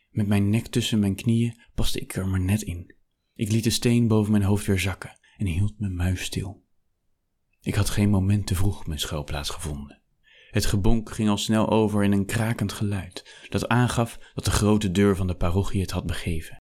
Met 0.10 0.27
mijn 0.27 0.50
nek 0.50 0.67
tussen 0.67 1.00
mijn 1.00 1.15
knieën 1.15 1.62
paste 1.75 2.00
ik 2.00 2.15
er 2.15 2.27
maar 2.27 2.39
net 2.39 2.62
in. 2.62 2.95
Ik 3.33 3.51
liet 3.51 3.63
de 3.63 3.69
steen 3.69 4.07
boven 4.07 4.31
mijn 4.31 4.43
hoofd 4.43 4.65
weer 4.65 4.79
zakken 4.79 5.19
en 5.38 5.45
hield 5.45 5.79
mijn 5.79 5.95
muis 5.95 6.21
stil. 6.21 6.65
Ik 7.62 7.75
had 7.75 7.89
geen 7.89 8.10
moment 8.10 8.48
te 8.48 8.55
vroeg 8.55 8.88
mijn 8.88 9.00
schuilplaats 9.00 9.50
gevonden. 9.50 10.01
Het 10.50 10.65
gebonk 10.65 11.12
ging 11.12 11.29
al 11.29 11.38
snel 11.38 11.69
over 11.69 12.03
in 12.03 12.12
een 12.12 12.25
krakend 12.25 12.74
geluid 12.74 13.45
dat 13.50 13.67
aangaf 13.67 14.19
dat 14.33 14.45
de 14.45 14.51
grote 14.51 14.91
deur 14.91 15.15
van 15.15 15.27
de 15.27 15.36
parochie 15.36 15.81
het 15.81 15.91
had 15.91 16.05
begeven. 16.05 16.57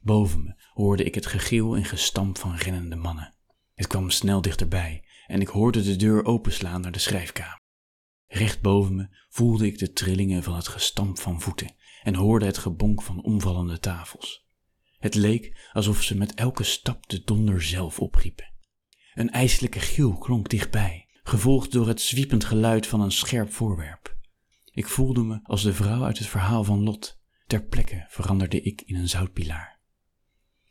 Boven 0.00 0.42
me 0.42 0.54
hoorde 0.72 1.04
ik 1.04 1.14
het 1.14 1.26
gegil 1.26 1.76
en 1.76 1.84
gestamp 1.84 2.38
van 2.38 2.54
rennende 2.54 2.96
mannen. 2.96 3.34
Het 3.74 3.86
kwam 3.86 4.10
snel 4.10 4.40
dichterbij 4.40 5.04
en 5.26 5.40
ik 5.40 5.48
hoorde 5.48 5.82
de 5.82 5.96
deur 5.96 6.24
openslaan 6.24 6.80
naar 6.80 6.92
de 6.92 6.98
schrijfkamer. 6.98 7.64
Recht 8.26 8.60
boven 8.60 8.96
me 8.96 9.08
voelde 9.28 9.66
ik 9.66 9.78
de 9.78 9.92
trillingen 9.92 10.42
van 10.42 10.54
het 10.54 10.68
gestamp 10.68 11.18
van 11.18 11.40
voeten 11.40 11.74
en 12.02 12.14
hoorde 12.14 12.46
het 12.46 12.58
gebonk 12.58 13.02
van 13.02 13.22
omvallende 13.22 13.78
tafels. 13.78 14.46
Het 14.98 15.14
leek 15.14 15.68
alsof 15.72 16.02
ze 16.02 16.16
met 16.16 16.34
elke 16.34 16.64
stap 16.64 17.08
de 17.08 17.24
donder 17.24 17.62
zelf 17.62 18.00
opriepen. 18.00 18.52
Een 19.14 19.30
ijselijke 19.30 19.80
gil 19.80 20.18
klonk 20.18 20.48
dichtbij, 20.48 21.06
gevolgd 21.22 21.72
door 21.72 21.88
het 21.88 22.00
zwiepend 22.00 22.44
geluid 22.44 22.86
van 22.86 23.00
een 23.00 23.12
scherp 23.12 23.52
voorwerp. 23.52 24.16
Ik 24.64 24.86
voelde 24.86 25.22
me 25.22 25.40
als 25.42 25.62
de 25.62 25.72
vrouw 25.72 26.02
uit 26.02 26.18
het 26.18 26.28
verhaal 26.28 26.64
van 26.64 26.82
Lot. 26.82 27.18
Ter 27.46 27.64
plekke 27.64 28.04
veranderde 28.08 28.60
ik 28.60 28.82
in 28.82 28.94
een 28.94 29.08
zoutpilaar. 29.08 29.80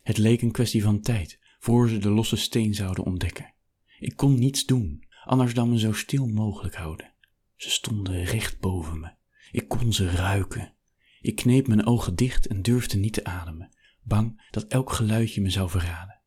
Het 0.02 0.18
leek 0.18 0.42
een 0.42 0.52
kwestie 0.52 0.82
van 0.82 1.00
tijd 1.00 1.38
voor 1.58 1.88
ze 1.88 1.98
de 1.98 2.10
losse 2.10 2.36
steen 2.36 2.74
zouden 2.74 3.04
ontdekken. 3.04 3.54
Ik 3.98 4.16
kon 4.16 4.38
niets 4.38 4.64
doen, 4.64 5.04
anders 5.24 5.54
dan 5.54 5.70
me 5.70 5.78
zo 5.78 5.92
stil 5.92 6.26
mogelijk 6.26 6.74
houden. 6.74 7.14
Ze 7.56 7.70
stonden 7.70 8.24
recht 8.24 8.60
boven 8.60 9.00
me. 9.00 9.14
Ik 9.50 9.68
kon 9.68 9.92
ze 9.92 10.10
ruiken. 10.10 10.74
Ik 11.20 11.36
kneep 11.36 11.66
mijn 11.66 11.86
ogen 11.86 12.14
dicht 12.14 12.46
en 12.46 12.62
durfde 12.62 12.96
niet 12.96 13.12
te 13.12 13.24
ademen, 13.24 13.76
bang 14.02 14.42
dat 14.50 14.66
elk 14.66 14.92
geluidje 14.92 15.40
me 15.40 15.50
zou 15.50 15.70
verraden. 15.70 16.20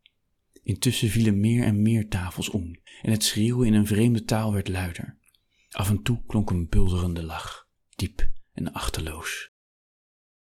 Intussen 0.64 1.10
vielen 1.10 1.40
meer 1.40 1.64
en 1.64 1.82
meer 1.82 2.08
tafels 2.08 2.50
om 2.50 2.76
en 3.02 3.12
het 3.12 3.24
schreeuwen 3.24 3.68
in 3.68 3.74
een 3.74 3.88
vreemde 3.88 4.26
taal 4.26 4.54
werd 4.54 4.68
luider. 4.68 5.18
Af 5.70 5.90
en 5.90 6.02
toe 6.02 6.24
klonk 6.28 6.50
een 6.50 6.70
bulderende 6.70 7.24
lach, 7.24 7.68
diep 7.96 8.30
en 8.54 8.74
achterloos. 8.74 9.52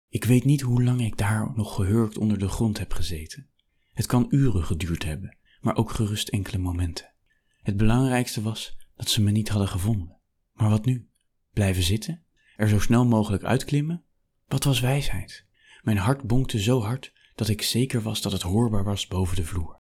Ik 0.10 0.24
weet 0.24 0.44
niet 0.44 0.62
hoe 0.62 0.84
lang 0.84 1.02
ik 1.02 1.18
daar 1.18 1.52
nog 1.56 1.76
gehurkt 1.76 2.18
onder 2.18 2.40
de 2.40 2.48
grond 2.48 2.78
heb 2.78 2.94
gezeten. 2.94 3.50
Het 3.94 4.06
kan 4.06 4.28
uren 4.30 4.64
geduurd 4.64 5.04
hebben, 5.04 5.38
maar 5.62 5.76
ook 5.76 5.92
gerust 5.92 6.28
enkele 6.28 6.58
momenten. 6.58 7.14
Het 7.62 7.78
belangrijkste 7.78 8.42
was 8.42 8.78
dat 8.96 9.10
ze 9.10 9.22
me 9.22 9.32
niet 9.32 9.50
hadden 9.50 9.68
gevonden. 9.68 10.18
Maar 10.56 10.70
wat 10.70 10.86
nu? 10.86 11.10
Blijven 11.54 11.84
zitten? 11.84 12.24
Er 12.56 12.70
zo 12.70 12.80
snel 12.80 13.06
mogelijk 13.06 13.44
uitklimmen? 13.44 14.04
Wat 14.48 14.64
was 14.64 14.80
wijsheid? 14.80 15.46
Mijn 15.82 15.98
hart 15.98 16.24
bonkte 16.24 16.62
zo 16.62 16.82
hard 16.82 17.14
dat 17.36 17.48
ik 17.48 17.62
zeker 17.62 18.02
was 18.02 18.22
dat 18.22 18.32
het 18.32 18.42
hoorbaar 18.42 18.84
was 18.84 19.08
boven 19.08 19.36
de 19.36 19.46
vloer. 19.46 19.82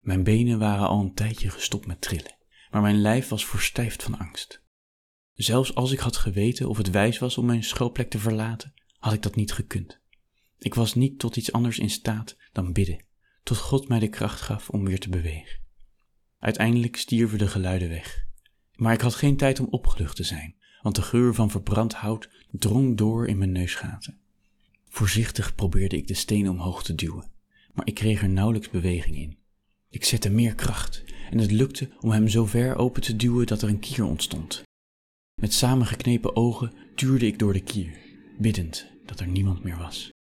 Mijn 0.00 0.22
benen 0.22 0.58
waren 0.58 0.88
al 0.88 1.00
een 1.00 1.14
tijdje 1.14 1.50
gestopt 1.50 1.86
met 1.86 2.00
trillen, 2.00 2.36
maar 2.70 2.82
mijn 2.82 3.00
lijf 3.00 3.28
was 3.28 3.46
verstijfd 3.46 4.02
van 4.02 4.18
angst. 4.18 4.62
Zelfs 5.34 5.74
als 5.74 5.92
ik 5.92 5.98
had 5.98 6.16
geweten 6.16 6.68
of 6.68 6.76
het 6.76 6.90
wijs 6.90 7.18
was 7.18 7.38
om 7.38 7.46
mijn 7.46 7.64
schuilplek 7.64 8.10
te 8.10 8.18
verlaten, 8.18 8.74
had 8.98 9.12
ik 9.12 9.22
dat 9.22 9.36
niet 9.36 9.52
gekund. 9.52 10.00
Ik 10.58 10.74
was 10.74 10.94
niet 10.94 11.18
tot 11.18 11.36
iets 11.36 11.52
anders 11.52 11.78
in 11.78 11.90
staat 11.90 12.36
dan 12.52 12.72
bidden, 12.72 13.04
tot 13.42 13.58
God 13.58 13.88
mij 13.88 13.98
de 13.98 14.08
kracht 14.08 14.40
gaf 14.40 14.70
om 14.70 14.84
weer 14.84 15.00
te 15.00 15.08
bewegen. 15.08 15.60
Uiteindelijk 16.38 16.96
stierven 16.96 17.38
de 17.38 17.48
geluiden 17.48 17.88
weg, 17.88 18.26
maar 18.76 18.92
ik 18.92 19.00
had 19.00 19.14
geen 19.14 19.36
tijd 19.36 19.60
om 19.60 19.66
opgelucht 19.70 20.16
te 20.16 20.24
zijn, 20.24 20.54
want 20.82 20.94
de 20.94 21.02
geur 21.02 21.34
van 21.34 21.50
verbrand 21.50 21.94
hout 21.94 22.28
drong 22.50 22.96
door 22.96 23.26
in 23.26 23.38
mijn 23.38 23.52
neusgaten. 23.52 24.18
Voorzichtig 24.88 25.54
probeerde 25.54 25.96
ik 25.96 26.06
de 26.06 26.14
steen 26.14 26.50
omhoog 26.50 26.82
te 26.82 26.94
duwen, 26.94 27.30
maar 27.72 27.86
ik 27.86 27.94
kreeg 27.94 28.22
er 28.22 28.28
nauwelijks 28.28 28.70
beweging 28.70 29.16
in. 29.16 29.38
Ik 29.88 30.04
zette 30.04 30.30
meer 30.30 30.54
kracht 30.54 31.04
en 31.30 31.38
het 31.38 31.50
lukte 31.50 31.90
om 32.00 32.10
hem 32.10 32.28
zo 32.28 32.46
ver 32.46 32.76
open 32.76 33.02
te 33.02 33.16
duwen 33.16 33.46
dat 33.46 33.62
er 33.62 33.68
een 33.68 33.78
kier 33.78 34.04
ontstond. 34.04 34.62
Met 35.40 35.52
samengeknepen 35.52 36.36
ogen 36.36 36.72
tuurde 36.94 37.26
ik 37.26 37.38
door 37.38 37.52
de 37.52 37.62
kier, 37.62 37.98
biddend 38.38 38.86
dat 39.06 39.20
er 39.20 39.26
niemand 39.26 39.64
meer 39.64 39.76
was. 39.76 40.12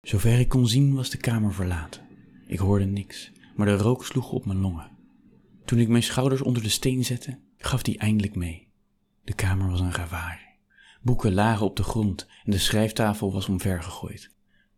Zover 0.00 0.38
ik 0.38 0.48
kon 0.48 0.68
zien 0.68 0.94
was 0.94 1.10
de 1.10 1.16
kamer 1.16 1.54
verlaten. 1.54 2.08
Ik 2.46 2.58
hoorde 2.58 2.84
niks, 2.84 3.32
maar 3.56 3.66
de 3.66 3.76
rook 3.76 4.04
sloeg 4.04 4.32
op 4.32 4.46
mijn 4.46 4.60
longen. 4.60 4.90
Toen 5.64 5.78
ik 5.78 5.88
mijn 5.88 6.02
schouders 6.02 6.42
onder 6.42 6.62
de 6.62 6.68
steen 6.68 7.04
zette, 7.04 7.38
gaf 7.66 7.82
die 7.82 7.98
eindelijk 7.98 8.34
mee. 8.34 8.68
De 9.24 9.34
kamer 9.34 9.70
was 9.70 9.80
een 9.80 9.92
ravarie. 9.92 10.48
Boeken 11.02 11.34
lagen 11.34 11.66
op 11.66 11.76
de 11.76 11.82
grond 11.82 12.26
en 12.44 12.50
de 12.50 12.58
schrijftafel 12.58 13.32
was 13.32 13.48
omvergegooid. 13.48 14.30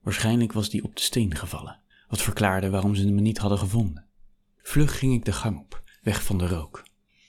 Waarschijnlijk 0.03 0.53
was 0.53 0.71
die 0.71 0.85
op 0.85 0.97
de 0.97 1.03
steen 1.03 1.35
gevallen, 1.35 1.81
wat 2.09 2.23
verklaarde 2.23 2.71
waarom 2.71 2.95
ze 2.95 3.13
me 3.13 3.21
niet 3.21 3.39
hadden 3.39 3.59
gevonden. 3.59 4.07
Vlug 4.63 4.99
ging 4.99 5.15
ik 5.15 5.25
de 5.25 5.33
gang 5.33 5.59
op, 5.59 5.83
weg 6.03 6.23
van 6.23 6.39
de 6.39 6.47
rook. 6.47 6.87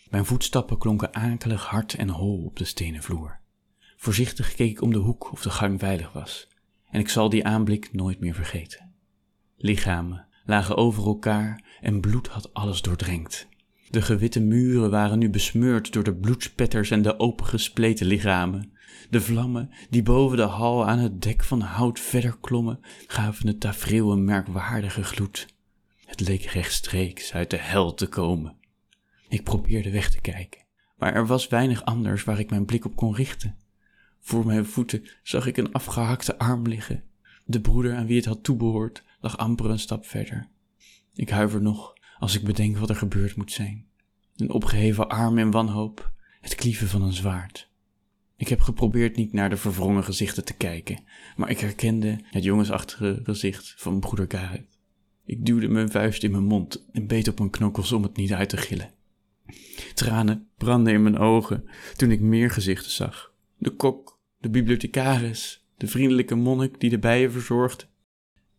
Mijn 0.10 0.26
voetstappen 0.26 0.78
klonken 0.78 1.14
akelig 1.14 1.66
hard 1.66 1.94
en 1.94 2.10
hol 2.10 2.46
op 2.46 2.58
de 2.58 2.66
stenen 2.66 3.04
vloer. 3.04 3.40
Voorzichtig 3.96 4.54
keek 4.56 4.72
ik 4.72 4.82
om 4.82 4.92
de 4.92 5.00
hoek 5.00 5.32
of 5.32 5.42
de 5.42 5.50
gang 5.50 5.80
veilig 5.80 6.12
was, 6.12 6.48
en 6.90 7.00
ik 7.00 7.10
zal 7.10 7.30
die 7.30 7.46
aanblik 7.46 7.94
nooit 7.94 8.20
meer 8.20 8.34
vergeten. 8.34 8.94
Lichamen 9.58 10.28
lagen 10.46 10.78
over 10.78 11.06
elkaar 11.06 11.78
en 11.82 12.02
bloed 12.02 12.28
had 12.28 12.54
alles 12.54 12.82
doordrenkt. 12.82 13.48
De 13.94 14.02
gewitte 14.02 14.40
muren 14.40 14.90
waren 14.90 15.20
nu 15.20 15.30
besmeurd 15.30 15.94
door 15.94 16.04
de 16.04 16.14
bloedspetters 16.14 16.92
en 16.92 17.02
de 17.02 17.20
opengespleten 17.20 18.06
lichamen. 18.06 18.74
De 19.10 19.22
vlammen 19.22 19.70
die 19.90 20.04
boven 20.04 20.38
de 20.38 20.44
hal 20.44 20.88
aan 20.88 21.00
het 21.00 21.22
dek 21.22 21.44
van 21.44 21.62
hout 21.62 22.00
verder 22.00 22.38
klommen, 22.42 22.80
gaven 23.08 23.48
het 23.48 23.60
tafereel 23.60 24.12
een 24.12 24.24
merkwaardige 24.24 25.04
gloed. 25.04 25.48
Het 26.06 26.20
leek 26.20 26.42
rechtstreeks 26.42 27.34
uit 27.34 27.50
de 27.50 27.58
hel 27.58 27.94
te 27.94 28.08
komen. 28.08 28.56
Ik 29.30 29.44
probeerde 29.44 29.92
weg 29.92 30.12
te 30.12 30.22
kijken, 30.22 30.62
maar 30.98 31.14
er 31.14 31.28
was 31.28 31.48
weinig 31.48 31.86
anders 31.86 32.24
waar 32.24 32.40
ik 32.40 32.50
mijn 32.50 32.66
blik 32.66 32.86
op 32.86 32.96
kon 32.96 33.16
richten. 33.16 33.58
Voor 34.20 34.46
mijn 34.46 34.66
voeten 34.66 35.06
zag 35.24 35.46
ik 35.46 35.58
een 35.58 35.72
afgehakte 35.72 36.38
arm 36.38 36.68
liggen. 36.68 37.04
De 37.46 37.62
broeder 37.62 37.96
aan 37.96 38.08
wie 38.08 38.18
het 38.18 38.26
had 38.26 38.44
toebehoord 38.44 39.04
lag 39.20 39.38
amper 39.38 39.70
een 39.70 39.80
stap 39.80 40.06
verder. 40.06 40.48
Ik 41.14 41.30
huiver 41.30 41.62
nog 41.62 41.93
als 42.24 42.36
ik 42.36 42.44
bedenk 42.44 42.78
wat 42.78 42.90
er 42.90 42.96
gebeurd 42.96 43.36
moet 43.36 43.52
zijn. 43.52 43.86
een 44.36 44.52
opgeheven 44.52 45.10
arm 45.10 45.38
in 45.38 45.52
wanhoop, 45.52 46.12
het 46.42 46.56
klieven 46.56 46.88
van 46.88 47.02
een 47.02 47.14
zwaard. 47.14 47.72
Ik 48.38 48.48
heb 48.48 48.60
geprobeerd 48.60 49.16
niet 49.16 49.34
naar 49.34 49.50
de 49.50 49.58
verwrongen 49.58 50.04
gezichten 50.04 50.46
te 50.46 50.54
kijken, 50.54 51.04
maar 51.36 51.50
ik 51.50 51.60
herkende 51.60 52.20
het 52.24 52.44
jongensachtige 52.44 53.20
gezicht 53.24 53.74
van 53.78 54.00
broeder 54.00 54.26
Gareth. 54.28 54.78
Ik 55.26 55.46
duwde 55.46 55.68
mijn 55.68 55.92
vuist 55.92 56.24
in 56.24 56.32
mijn 56.32 56.44
mond 56.44 56.86
en 56.92 57.08
beet 57.08 57.28
op 57.28 57.38
mijn 57.38 57.50
knokkels 57.50 57.92
om 57.92 58.04
het 58.04 58.16
niet 58.16 58.34
uit 58.34 58.50
te 58.50 58.58
gillen. 58.58 58.94
Tranen 59.94 60.48
brandden 60.58 60.94
in 60.94 61.04
mijn 61.04 61.18
ogen 61.18 61.70
toen 61.96 62.12
ik 62.12 62.20
meer 62.20 62.52
gezichten 62.52 62.92
zag. 62.92 63.34
De 63.58 63.70
kok, 63.70 64.20
de 64.38 64.50
bibliothecaris, 64.50 65.66
de 65.78 65.88
vriendelijke 65.88 66.36
monnik 66.36 66.80
die 66.80 66.90
de 66.90 67.00
bijen 67.00 67.32
verzorgde. 67.32 67.86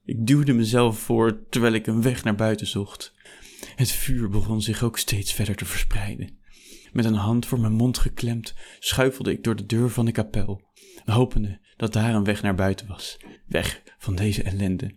Ik 0.05 0.27
duwde 0.27 0.53
mezelf 0.53 0.98
voor 0.98 1.48
terwijl 1.48 1.74
ik 1.74 1.87
een 1.87 2.03
weg 2.03 2.24
naar 2.24 2.35
buiten 2.35 2.66
zocht. 2.66 3.14
Het 3.77 3.90
vuur 3.90 4.29
begon 4.29 4.62
zich 4.62 4.83
ook 4.83 4.98
steeds 4.98 5.33
verder 5.33 5.57
te 5.57 5.64
verspreiden. 5.64 6.38
Met 6.92 7.05
een 7.05 7.14
hand 7.14 7.46
voor 7.46 7.61
mijn 7.61 7.72
mond 7.72 7.98
geklemd 7.98 8.55
schuifelde 8.79 9.33
ik 9.33 9.44
door 9.44 9.57
de 9.57 9.66
deur 9.66 9.90
van 9.90 10.05
de 10.05 10.12
kapel, 10.12 10.62
hopende 11.05 11.61
dat 11.77 11.92
daar 11.92 12.14
een 12.14 12.24
weg 12.24 12.42
naar 12.42 12.55
buiten 12.55 12.87
was, 12.87 13.16
weg 13.46 13.83
van 13.98 14.14
deze 14.14 14.42
ellende. 14.42 14.94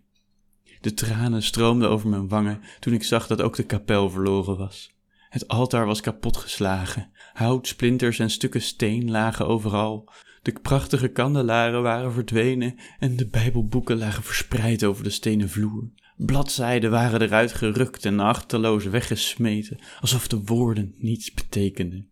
De 0.82 0.94
tranen 0.94 1.44
stroomden 1.44 1.90
over 1.90 2.10
mijn 2.10 2.28
wangen 2.28 2.62
toen 2.80 2.94
ik 2.94 3.04
zag 3.04 3.28
dat 3.28 3.42
ook 3.42 3.56
de 3.56 3.66
kapel 3.66 4.10
verloren 4.10 4.58
was. 4.58 4.96
Het 5.30 5.48
altaar 5.48 5.86
was 5.86 6.02
kapotgeslagen, 6.02 7.12
hout, 7.34 7.68
splinters 7.68 8.20
en 8.20 8.30
stukken 8.30 8.62
steen 8.62 9.12
lagen 9.12 9.48
overal. 9.48 10.10
De 10.42 10.52
prachtige 10.62 11.08
kandelaren 11.08 11.82
waren 11.82 12.14
verdwenen 12.14 12.76
en 13.00 13.16
de 13.16 13.28
Bijbelboeken 13.28 13.98
lagen 13.98 14.24
verspreid 14.24 14.84
over 14.84 15.04
de 15.04 15.10
stenen 15.10 15.50
vloer. 15.50 15.90
Bladzijden 16.18 16.92
waren 16.92 17.22
eruit 17.22 17.54
gerukt 17.54 18.06
en 18.06 18.20
achterloos 18.20 18.84
weggesmeten, 18.84 19.80
alsof 20.00 20.28
de 20.28 20.42
woorden 20.44 20.94
niets 20.98 21.34
betekenden. 21.34 22.10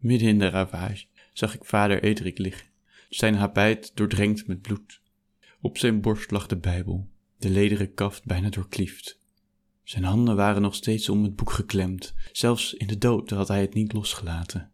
Midden 0.00 0.28
in 0.28 0.38
de 0.38 0.48
ravage 0.48 1.04
zag 1.32 1.54
ik 1.54 1.64
vader 1.64 2.02
Edrik 2.02 2.38
liggen, 2.38 2.66
zijn 3.08 3.34
habit 3.34 3.92
doordrenkt 3.94 4.46
met 4.46 4.60
bloed. 4.60 5.00
Op 5.60 5.78
zijn 5.78 6.00
borst 6.00 6.30
lag 6.30 6.46
de 6.46 6.56
Bijbel, 6.56 7.08
de 7.36 7.50
lederen 7.50 7.94
kaft 7.94 8.24
bijna 8.24 8.48
doorkliefd. 8.48 9.18
Zijn 9.82 10.04
handen 10.04 10.36
waren 10.36 10.62
nog 10.62 10.74
steeds 10.74 11.08
om 11.08 11.22
het 11.22 11.36
boek 11.36 11.50
geklemd, 11.50 12.14
zelfs 12.32 12.74
in 12.74 12.86
de 12.86 12.98
dood 12.98 13.30
had 13.30 13.48
hij 13.48 13.60
het 13.60 13.74
niet 13.74 13.92
losgelaten. 13.92 14.70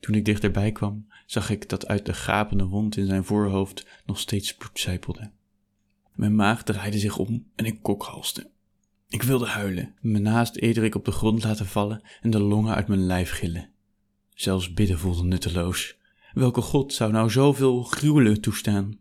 Toen 0.00 0.14
ik 0.14 0.24
dichterbij 0.24 0.72
kwam, 0.72 1.06
zag 1.26 1.50
ik 1.50 1.68
dat 1.68 1.86
uit 1.86 2.06
de 2.06 2.14
gapende 2.14 2.64
wond 2.64 2.96
in 2.96 3.06
zijn 3.06 3.24
voorhoofd 3.24 3.86
nog 4.04 4.18
steeds 4.18 4.54
bloed 4.54 4.78
zijpelde. 4.78 5.30
Mijn 6.14 6.34
maag 6.34 6.62
draaide 6.62 6.98
zich 6.98 7.18
om 7.18 7.46
en 7.54 7.64
ik 7.64 7.82
kokhalste. 7.82 8.50
Ik 9.08 9.22
wilde 9.22 9.46
huilen, 9.46 9.94
me 10.00 10.18
naast 10.18 10.56
Ederik 10.56 10.94
op 10.94 11.04
de 11.04 11.10
grond 11.10 11.44
laten 11.44 11.66
vallen 11.66 12.02
en 12.20 12.30
de 12.30 12.40
longen 12.40 12.74
uit 12.74 12.88
mijn 12.88 13.06
lijf 13.06 13.30
gillen. 13.30 13.70
Zelfs 14.34 14.72
bidden 14.72 14.98
voelde 14.98 15.24
nutteloos. 15.24 15.96
Welke 16.32 16.60
God 16.60 16.92
zou 16.92 17.12
nou 17.12 17.30
zoveel 17.30 17.82
gruwelen 17.82 18.40
toestaan? 18.40 18.98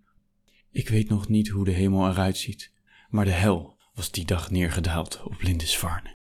Ik 0.71 0.89
weet 0.89 1.10
nog 1.10 1.28
niet 1.28 1.47
hoe 1.47 1.65
de 1.65 1.71
hemel 1.71 2.10
eruit 2.10 2.38
ziet, 2.38 2.71
maar 3.10 3.26
de 3.26 3.32
hel 3.32 3.78
was 3.93 4.12
die 4.12 4.26
dag 4.26 4.52
neergedaald 4.52 5.23
op 5.23 5.41
Lindisfarne. 5.41 6.15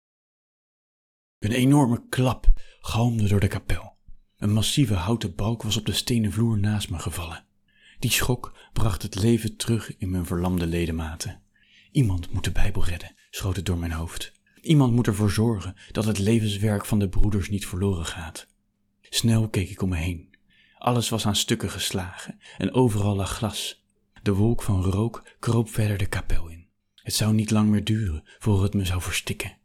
Een 1.39 1.51
enorme 1.51 2.03
klap 2.09 2.47
galmde 2.81 3.27
door 3.27 3.39
de 3.39 3.47
kapel. 3.47 3.97
Een 4.37 4.53
massieve 4.53 4.93
houten 4.93 5.35
balk 5.35 5.63
was 5.63 5.77
op 5.77 5.85
de 5.85 5.93
stenen 5.93 6.31
vloer 6.31 6.57
naast 6.57 6.89
me 6.89 6.99
gevallen. 6.99 7.45
Die 7.99 8.11
schok 8.11 8.53
bracht 8.73 9.01
het 9.01 9.15
leven 9.15 9.55
terug 9.55 9.97
in 9.97 10.09
mijn 10.09 10.25
verlamde 10.25 10.67
ledematen. 10.67 11.41
Iemand 11.91 12.31
moet 12.31 12.43
de 12.43 12.51
Bijbel 12.51 12.85
redden, 12.85 13.15
schoot 13.29 13.55
het 13.55 13.65
door 13.65 13.77
mijn 13.77 13.91
hoofd. 13.91 14.31
Iemand 14.61 14.93
moet 14.93 15.07
ervoor 15.07 15.31
zorgen 15.31 15.75
dat 15.91 16.05
het 16.05 16.17
levenswerk 16.17 16.85
van 16.85 16.99
de 16.99 17.09
broeders 17.09 17.49
niet 17.49 17.67
verloren 17.67 18.05
gaat. 18.05 18.47
Snel 19.01 19.49
keek 19.49 19.69
ik 19.69 19.81
om 19.81 19.89
me 19.89 19.97
heen. 19.97 20.35
Alles 20.77 21.09
was 21.09 21.25
aan 21.25 21.35
stukken 21.35 21.69
geslagen 21.69 22.39
en 22.57 22.73
overal 22.73 23.15
lag 23.15 23.31
glas. 23.35 23.85
De 24.21 24.33
wolk 24.33 24.61
van 24.61 24.83
rook 24.83 25.23
kroop 25.39 25.69
verder 25.69 25.97
de 25.97 26.05
kapel 26.05 26.47
in. 26.47 26.67
Het 26.95 27.13
zou 27.13 27.33
niet 27.33 27.51
lang 27.51 27.69
meer 27.69 27.83
duren 27.83 28.23
voor 28.39 28.63
het 28.63 28.73
me 28.73 28.85
zou 28.85 29.01
verstikken. 29.01 29.57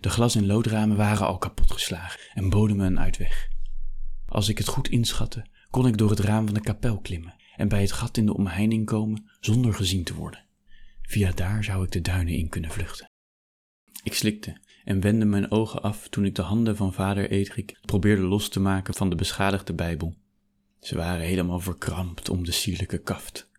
De 0.00 0.10
glas- 0.10 0.34
en 0.34 0.46
loodramen 0.46 0.96
waren 0.96 1.26
al 1.26 1.38
kapotgeslagen 1.38 2.20
en 2.34 2.48
boden 2.48 2.76
me 2.76 2.84
een 2.84 3.00
uitweg. 3.00 3.48
Als 4.28 4.48
ik 4.48 4.58
het 4.58 4.68
goed 4.68 4.88
inschatte, 4.88 5.46
kon 5.70 5.86
ik 5.86 5.98
door 5.98 6.10
het 6.10 6.20
raam 6.20 6.44
van 6.44 6.54
de 6.54 6.60
kapel 6.60 7.00
klimmen 7.00 7.40
en 7.62 7.68
bij 7.68 7.80
het 7.80 7.92
gat 7.92 8.16
in 8.16 8.26
de 8.26 8.34
omheining 8.34 8.86
komen 8.86 9.28
zonder 9.40 9.74
gezien 9.74 10.04
te 10.04 10.14
worden. 10.14 10.44
Via 11.02 11.32
daar 11.32 11.64
zou 11.64 11.84
ik 11.84 11.90
de 11.90 12.00
duinen 12.00 12.34
in 12.34 12.48
kunnen 12.48 12.70
vluchten. 12.70 13.10
Ik 14.02 14.14
slikte 14.14 14.56
en 14.84 15.00
wendde 15.00 15.24
mijn 15.24 15.50
ogen 15.50 15.82
af 15.82 16.08
toen 16.08 16.24
ik 16.24 16.34
de 16.34 16.42
handen 16.42 16.76
van 16.76 16.92
vader 16.92 17.30
Edrik 17.30 17.78
probeerde 17.80 18.22
los 18.22 18.48
te 18.48 18.60
maken 18.60 18.94
van 18.94 19.10
de 19.10 19.14
beschadigde 19.14 19.74
Bijbel. 19.74 20.14
Ze 20.80 20.96
waren 20.96 21.26
helemaal 21.26 21.60
verkrampt 21.60 22.28
om 22.28 22.44
de 22.44 22.52
sierlijke 22.52 22.98
kaft. 22.98 23.50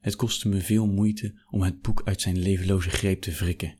Het 0.00 0.16
kostte 0.16 0.48
me 0.48 0.60
veel 0.60 0.86
moeite 0.86 1.34
om 1.50 1.62
het 1.62 1.82
boek 1.82 2.02
uit 2.04 2.20
zijn 2.20 2.38
levenloze 2.38 2.90
greep 2.90 3.20
te 3.20 3.32
wrikken. 3.32 3.78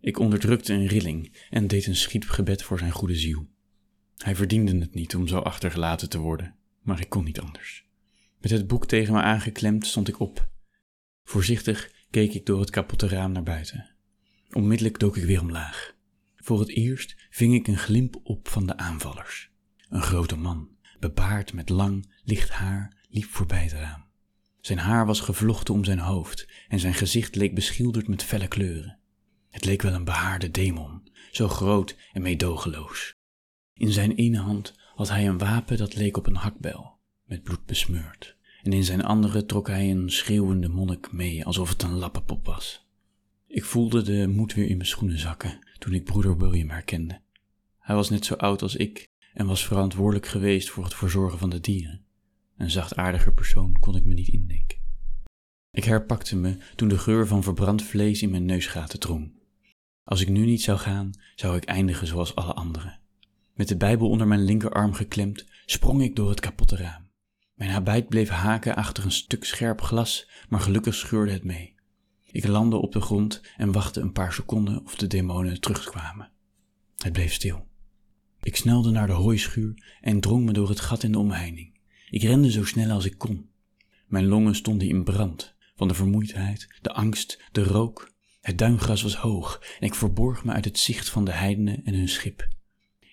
Ik 0.00 0.18
onderdrukte 0.18 0.72
een 0.72 0.86
rilling 0.86 1.46
en 1.50 1.66
deed 1.66 1.86
een 1.86 1.96
schietgebed 1.96 2.62
voor 2.62 2.78
zijn 2.78 2.92
goede 2.92 3.16
ziel. 3.16 3.46
Hij 4.16 4.36
verdiende 4.36 4.78
het 4.78 4.94
niet 4.94 5.16
om 5.16 5.28
zo 5.28 5.38
achtergelaten 5.38 6.08
te 6.08 6.18
worden, 6.18 6.54
maar 6.82 7.00
ik 7.00 7.08
kon 7.08 7.24
niet 7.24 7.40
anders. 7.40 7.88
Met 8.40 8.50
het 8.50 8.66
boek 8.66 8.86
tegen 8.86 9.14
me 9.14 9.20
aangeklemd 9.20 9.86
stond 9.86 10.08
ik 10.08 10.20
op. 10.20 10.48
Voorzichtig 11.24 11.92
keek 12.10 12.34
ik 12.34 12.46
door 12.46 12.60
het 12.60 12.70
kapotte 12.70 13.08
raam 13.08 13.32
naar 13.32 13.42
buiten. 13.42 13.90
Onmiddellijk 14.52 14.98
dook 14.98 15.16
ik 15.16 15.24
weer 15.24 15.40
omlaag. 15.40 15.94
Voor 16.36 16.60
het 16.60 16.68
eerst 16.68 17.16
ving 17.30 17.54
ik 17.54 17.66
een 17.66 17.78
glimp 17.78 18.20
op 18.22 18.48
van 18.48 18.66
de 18.66 18.76
aanvallers. 18.76 19.50
Een 19.88 20.02
grote 20.02 20.36
man, 20.36 20.68
bebaard 20.98 21.52
met 21.52 21.68
lang, 21.68 22.12
licht 22.24 22.50
haar, 22.50 22.96
liep 23.08 23.24
voorbij 23.24 23.62
het 23.62 23.72
raam. 23.72 24.04
Zijn 24.60 24.78
haar 24.78 25.06
was 25.06 25.20
gevlochten 25.20 25.74
om 25.74 25.84
zijn 25.84 25.98
hoofd 25.98 26.48
en 26.68 26.80
zijn 26.80 26.94
gezicht 26.94 27.34
leek 27.34 27.54
beschilderd 27.54 28.08
met 28.08 28.22
felle 28.22 28.48
kleuren. 28.48 28.98
Het 29.50 29.64
leek 29.64 29.82
wel 29.82 29.92
een 29.92 30.04
behaarde 30.04 30.50
demon, 30.50 31.08
zo 31.32 31.48
groot 31.48 31.96
en 32.12 32.22
meedogenloos. 32.22 33.14
In 33.74 33.92
zijn 33.92 34.14
ene 34.14 34.38
hand 34.38 34.74
had 34.94 35.08
hij 35.08 35.28
een 35.28 35.38
wapen 35.38 35.76
dat 35.76 35.94
leek 35.94 36.16
op 36.16 36.26
een 36.26 36.36
hakbel, 36.36 36.99
met 37.30 37.42
bloed 37.42 37.66
besmeurd, 37.66 38.36
en 38.62 38.72
in 38.72 38.84
zijn 38.84 39.04
andere 39.04 39.46
trok 39.46 39.68
hij 39.68 39.90
een 39.90 40.10
schreeuwende 40.10 40.68
monnik 40.68 41.12
mee 41.12 41.44
alsof 41.44 41.68
het 41.68 41.82
een 41.82 41.94
lappenpop 41.94 42.46
was. 42.46 42.86
Ik 43.46 43.64
voelde 43.64 44.02
de 44.02 44.26
moed 44.26 44.54
weer 44.54 44.68
in 44.68 44.76
mijn 44.76 44.88
schoenen 44.88 45.18
zakken 45.18 45.58
toen 45.78 45.94
ik 45.94 46.04
broeder 46.04 46.38
William 46.38 46.68
herkende. 46.68 47.20
Hij 47.78 47.94
was 47.94 48.10
net 48.10 48.24
zo 48.24 48.34
oud 48.34 48.62
als 48.62 48.76
ik 48.76 49.08
en 49.34 49.46
was 49.46 49.66
verantwoordelijk 49.66 50.26
geweest 50.26 50.70
voor 50.70 50.84
het 50.84 50.94
verzorgen 50.94 51.38
van 51.38 51.50
de 51.50 51.60
dieren. 51.60 52.04
Een 52.56 52.70
zachtaardiger 52.70 53.34
persoon 53.34 53.76
kon 53.80 53.96
ik 53.96 54.04
me 54.04 54.14
niet 54.14 54.28
indenken. 54.28 54.78
Ik 55.70 55.84
herpakte 55.84 56.36
me 56.36 56.56
toen 56.76 56.88
de 56.88 56.98
geur 56.98 57.26
van 57.26 57.42
verbrand 57.42 57.82
vlees 57.82 58.22
in 58.22 58.30
mijn 58.30 58.44
neusgaten 58.44 59.00
drong. 59.00 59.32
Als 60.04 60.20
ik 60.20 60.28
nu 60.28 60.44
niet 60.44 60.62
zou 60.62 60.78
gaan, 60.78 61.10
zou 61.34 61.56
ik 61.56 61.64
eindigen 61.64 62.06
zoals 62.06 62.34
alle 62.34 62.52
anderen. 62.52 62.98
Met 63.54 63.68
de 63.68 63.76
Bijbel 63.76 64.08
onder 64.08 64.26
mijn 64.26 64.44
linkerarm 64.44 64.92
geklemd, 64.92 65.46
sprong 65.66 66.02
ik 66.02 66.16
door 66.16 66.30
het 66.30 66.40
kapotte 66.40 66.76
raam. 66.76 67.09
Mijn 67.60 67.72
habit 67.72 68.08
bleef 68.08 68.28
haken 68.28 68.76
achter 68.76 69.04
een 69.04 69.12
stuk 69.12 69.44
scherp 69.44 69.80
glas, 69.80 70.28
maar 70.48 70.60
gelukkig 70.60 70.94
scheurde 70.94 71.32
het 71.32 71.44
mee. 71.44 71.74
Ik 72.30 72.46
landde 72.46 72.76
op 72.76 72.92
de 72.92 73.00
grond 73.00 73.40
en 73.56 73.72
wachtte 73.72 74.00
een 74.00 74.12
paar 74.12 74.32
seconden 74.32 74.84
of 74.84 74.94
de 74.94 75.06
demonen 75.06 75.60
terugkwamen. 75.60 76.30
Het 76.96 77.12
bleef 77.12 77.32
stil. 77.32 77.66
Ik 78.42 78.56
snelde 78.56 78.90
naar 78.90 79.06
de 79.06 79.12
hooischuur 79.12 79.96
en 80.00 80.20
drong 80.20 80.44
me 80.44 80.52
door 80.52 80.68
het 80.68 80.80
gat 80.80 81.02
in 81.02 81.12
de 81.12 81.18
omheining. 81.18 81.78
Ik 82.10 82.22
rende 82.22 82.50
zo 82.50 82.64
snel 82.64 82.90
als 82.90 83.04
ik 83.04 83.18
kon. 83.18 83.50
Mijn 84.06 84.26
longen 84.26 84.54
stonden 84.54 84.88
in 84.88 85.04
brand, 85.04 85.54
van 85.76 85.88
de 85.88 85.94
vermoeidheid, 85.94 86.78
de 86.82 86.92
angst, 86.92 87.42
de 87.52 87.62
rook. 87.62 88.12
Het 88.40 88.58
duingras 88.58 89.02
was 89.02 89.16
hoog 89.16 89.62
en 89.80 89.86
ik 89.86 89.94
verborg 89.94 90.44
me 90.44 90.52
uit 90.52 90.64
het 90.64 90.78
zicht 90.78 91.08
van 91.08 91.24
de 91.24 91.32
heidenen 91.32 91.84
en 91.84 91.94
hun 91.94 92.08
schip. 92.08 92.48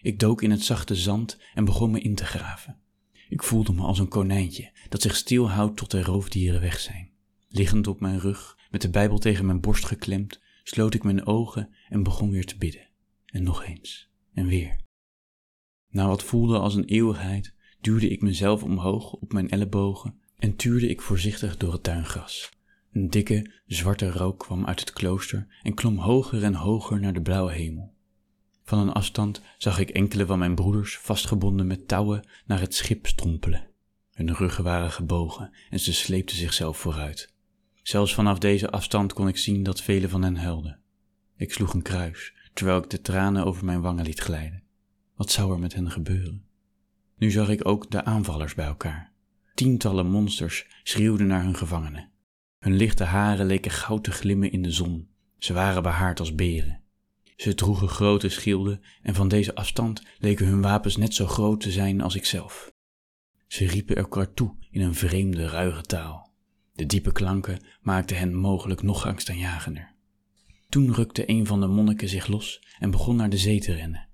Ik 0.01 0.19
dook 0.19 0.41
in 0.41 0.51
het 0.51 0.63
zachte 0.63 0.95
zand 0.95 1.37
en 1.53 1.65
begon 1.65 1.91
me 1.91 1.99
in 1.99 2.15
te 2.15 2.25
graven. 2.25 2.81
Ik 3.29 3.43
voelde 3.43 3.73
me 3.73 3.81
als 3.81 3.99
een 3.99 4.07
konijntje 4.07 4.71
dat 4.89 5.01
zich 5.01 5.15
stilhoudt 5.15 5.77
tot 5.77 5.91
de 5.91 6.03
roofdieren 6.03 6.61
weg 6.61 6.79
zijn. 6.79 7.09
Liggend 7.47 7.87
op 7.87 7.99
mijn 7.99 8.19
rug, 8.19 8.57
met 8.71 8.81
de 8.81 8.89
Bijbel 8.89 9.17
tegen 9.17 9.45
mijn 9.45 9.61
borst 9.61 9.85
geklemd, 9.85 10.39
sloot 10.63 10.93
ik 10.93 11.03
mijn 11.03 11.25
ogen 11.25 11.69
en 11.89 12.03
begon 12.03 12.29
weer 12.29 12.45
te 12.45 12.57
bidden. 12.57 12.87
En 13.25 13.43
nog 13.43 13.65
eens. 13.65 14.09
En 14.33 14.45
weer. 14.45 14.79
Na 15.89 16.07
wat 16.07 16.23
voelde 16.23 16.59
als 16.59 16.75
een 16.75 16.85
eeuwigheid, 16.85 17.53
duwde 17.81 18.09
ik 18.09 18.21
mezelf 18.21 18.63
omhoog 18.63 19.13
op 19.13 19.33
mijn 19.33 19.49
ellebogen 19.49 20.19
en 20.37 20.55
tuurde 20.55 20.87
ik 20.87 21.01
voorzichtig 21.01 21.57
door 21.57 21.71
het 21.71 21.83
tuingras. 21.83 22.49
Een 22.91 23.09
dikke, 23.09 23.51
zwarte 23.65 24.11
rook 24.11 24.39
kwam 24.39 24.65
uit 24.65 24.79
het 24.79 24.93
klooster 24.93 25.47
en 25.63 25.73
klom 25.73 25.97
hoger 25.97 26.43
en 26.43 26.53
hoger 26.53 26.99
naar 26.99 27.13
de 27.13 27.21
blauwe 27.21 27.51
hemel. 27.51 27.95
Van 28.67 28.79
een 28.79 28.91
afstand 28.91 29.41
zag 29.57 29.79
ik 29.79 29.89
enkele 29.89 30.25
van 30.25 30.39
mijn 30.39 30.55
broeders 30.55 30.97
vastgebonden 30.97 31.67
met 31.67 31.87
touwen 31.87 32.27
naar 32.45 32.59
het 32.59 32.75
schip 32.75 33.07
strompelen. 33.07 33.67
Hun 34.11 34.33
ruggen 34.35 34.63
waren 34.63 34.91
gebogen 34.91 35.51
en 35.69 35.79
ze 35.79 35.93
sleepten 35.93 36.37
zichzelf 36.37 36.77
vooruit. 36.77 37.33
Zelfs 37.83 38.13
vanaf 38.13 38.37
deze 38.39 38.69
afstand 38.69 39.13
kon 39.13 39.27
ik 39.27 39.37
zien 39.37 39.63
dat 39.63 39.81
velen 39.81 40.09
van 40.09 40.23
hen 40.23 40.35
huilden. 40.35 40.79
Ik 41.35 41.53
sloeg 41.53 41.73
een 41.73 41.81
kruis, 41.81 42.33
terwijl 42.53 42.77
ik 42.77 42.89
de 42.89 43.01
tranen 43.01 43.45
over 43.45 43.65
mijn 43.65 43.81
wangen 43.81 44.05
liet 44.05 44.19
glijden. 44.19 44.63
Wat 45.15 45.31
zou 45.31 45.53
er 45.53 45.59
met 45.59 45.73
hen 45.73 45.91
gebeuren? 45.91 46.45
Nu 47.17 47.31
zag 47.31 47.49
ik 47.49 47.67
ook 47.67 47.91
de 47.91 48.03
aanvallers 48.03 48.55
bij 48.55 48.65
elkaar. 48.65 49.11
Tientallen 49.53 50.09
monsters 50.09 50.67
schreeuwden 50.83 51.27
naar 51.27 51.43
hun 51.43 51.55
gevangenen. 51.55 52.09
Hun 52.59 52.75
lichte 52.75 53.03
haren 53.03 53.45
leken 53.45 53.71
goud 53.71 54.03
te 54.03 54.11
glimmen 54.11 54.51
in 54.51 54.61
de 54.61 54.71
zon. 54.71 55.07
Ze 55.37 55.53
waren 55.53 55.83
behaard 55.83 56.19
als 56.19 56.35
beren. 56.35 56.85
Ze 57.37 57.55
droegen 57.55 57.87
grote 57.87 58.29
schilden 58.29 58.81
en 59.01 59.15
van 59.15 59.27
deze 59.27 59.55
afstand 59.55 60.03
leken 60.17 60.45
hun 60.45 60.61
wapens 60.61 60.97
net 60.97 61.13
zo 61.13 61.25
groot 61.25 61.61
te 61.61 61.71
zijn 61.71 62.01
als 62.01 62.15
ikzelf. 62.15 62.73
Ze 63.47 63.67
riepen 63.67 63.95
elkaar 63.95 64.33
toe 64.33 64.55
in 64.69 64.81
een 64.81 64.95
vreemde, 64.95 65.47
ruige 65.47 65.81
taal. 65.81 66.33
De 66.73 66.85
diepe 66.85 67.11
klanken 67.11 67.63
maakten 67.81 68.17
hen 68.17 68.35
mogelijk 68.35 68.81
nog 68.81 69.05
angstaanjagender. 69.05 69.95
Toen 70.69 70.93
rukte 70.93 71.29
een 71.29 71.45
van 71.45 71.59
de 71.59 71.67
monniken 71.67 72.09
zich 72.09 72.27
los 72.27 72.63
en 72.79 72.91
begon 72.91 73.15
naar 73.15 73.29
de 73.29 73.37
zee 73.37 73.59
te 73.59 73.73
rennen. 73.73 74.07